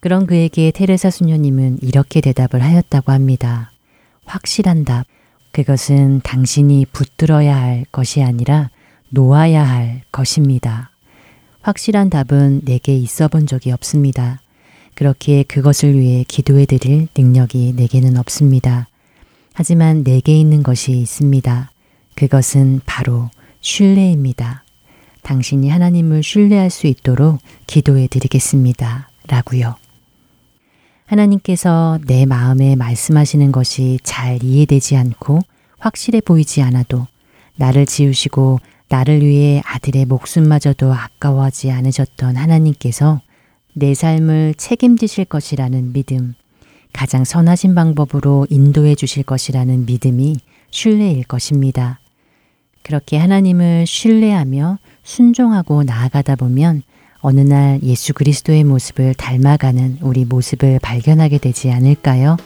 그런 0.00 0.26
그에게 0.26 0.70
테레사 0.70 1.10
수녀님은 1.10 1.78
이렇게 1.82 2.20
대답을 2.20 2.62
하였다고 2.62 3.10
합니다. 3.10 3.72
확실한 4.24 4.84
답, 4.84 5.06
그것은 5.54 6.20
당신이 6.24 6.86
붙들어야 6.86 7.56
할 7.56 7.84
것이 7.92 8.24
아니라 8.24 8.70
놓아야 9.10 9.62
할 9.62 10.02
것입니다. 10.10 10.90
확실한 11.62 12.10
답은 12.10 12.62
내게 12.64 12.96
있어 12.96 13.28
본 13.28 13.46
적이 13.46 13.70
없습니다. 13.70 14.40
그렇기에 14.96 15.44
그것을 15.44 15.96
위해 15.96 16.24
기도해 16.26 16.66
드릴 16.66 17.06
능력이 17.16 17.74
내게는 17.76 18.16
없습니다. 18.16 18.88
하지만 19.52 20.02
내게 20.02 20.36
있는 20.36 20.64
것이 20.64 20.90
있습니다. 20.90 21.70
그것은 22.16 22.80
바로 22.84 23.30
신뢰입니다. 23.60 24.64
당신이 25.22 25.70
하나님을 25.70 26.24
신뢰할 26.24 26.68
수 26.68 26.88
있도록 26.88 27.38
기도해 27.68 28.08
드리겠습니다. 28.08 29.08
라고요. 29.28 29.83
하나님께서 31.06 31.98
내 32.06 32.26
마음에 32.26 32.76
말씀하시는 32.76 33.52
것이 33.52 33.98
잘 34.02 34.42
이해되지 34.42 34.96
않고 34.96 35.40
확실해 35.78 36.20
보이지 36.20 36.62
않아도 36.62 37.06
나를 37.56 37.86
지우시고 37.86 38.58
나를 38.88 39.22
위해 39.22 39.62
아들의 39.64 40.06
목숨마저도 40.06 40.92
아까워하지 40.92 41.70
않으셨던 41.70 42.36
하나님께서 42.36 43.20
내 43.74 43.92
삶을 43.92 44.54
책임지실 44.56 45.24
것이라는 45.26 45.92
믿음, 45.92 46.34
가장 46.92 47.24
선하신 47.24 47.74
방법으로 47.74 48.46
인도해 48.50 48.94
주실 48.94 49.24
것이라는 49.24 49.84
믿음이 49.86 50.36
신뢰일 50.70 51.24
것입니다. 51.24 51.98
그렇게 52.82 53.16
하나님을 53.16 53.86
신뢰하며 53.86 54.78
순종하고 55.02 55.82
나아가다 55.82 56.36
보면 56.36 56.82
어느 57.26 57.40
날 57.40 57.80
예수 57.82 58.12
그리스도의 58.12 58.64
모습을 58.64 59.14
닮아가는 59.14 59.96
우리 60.02 60.26
모습을 60.26 60.78
발견하게 60.78 61.38
되지 61.38 61.70
않을까요? 61.70 62.36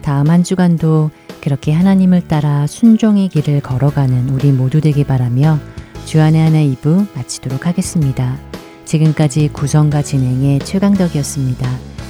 다음 0.00 0.30
한 0.30 0.42
주간도 0.42 1.10
그렇게 1.42 1.72
하나님을 1.72 2.26
따라 2.26 2.66
순종의 2.66 3.28
길을 3.28 3.60
걸어가는 3.60 4.30
우리 4.30 4.50
모두 4.50 4.80
되기 4.80 5.04
바라며 5.04 5.58
주안의 6.06 6.40
하나 6.40 6.56
2부 6.56 7.14
마치도록 7.14 7.66
하겠습니다. 7.66 8.38
지금까지 8.86 9.48
구성과 9.48 10.00
진행의 10.00 10.60
최강덕이었습니다. 10.60 11.68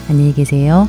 안녕히 0.09 0.33
계세요. 0.33 0.87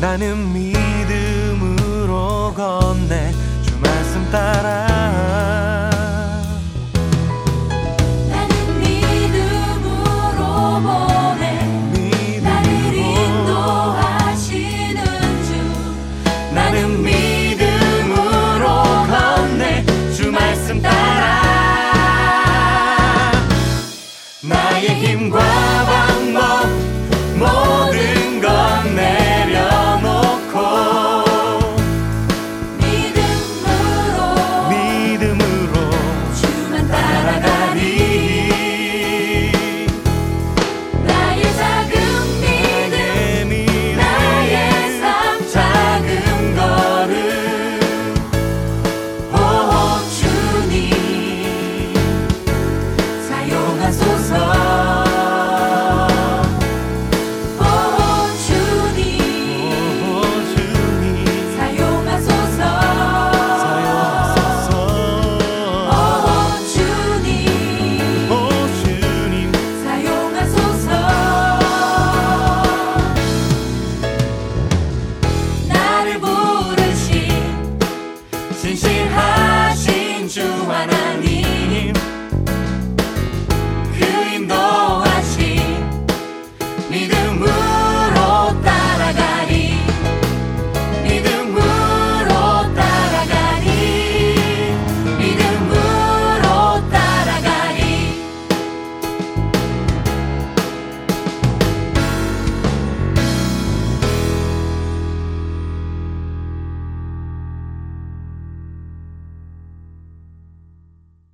나는 0.00 0.52
믿음으로 0.52 2.52
건네. 2.54 3.32
주 3.62 3.78
말씀 3.80 4.30
따라. 4.30 5.65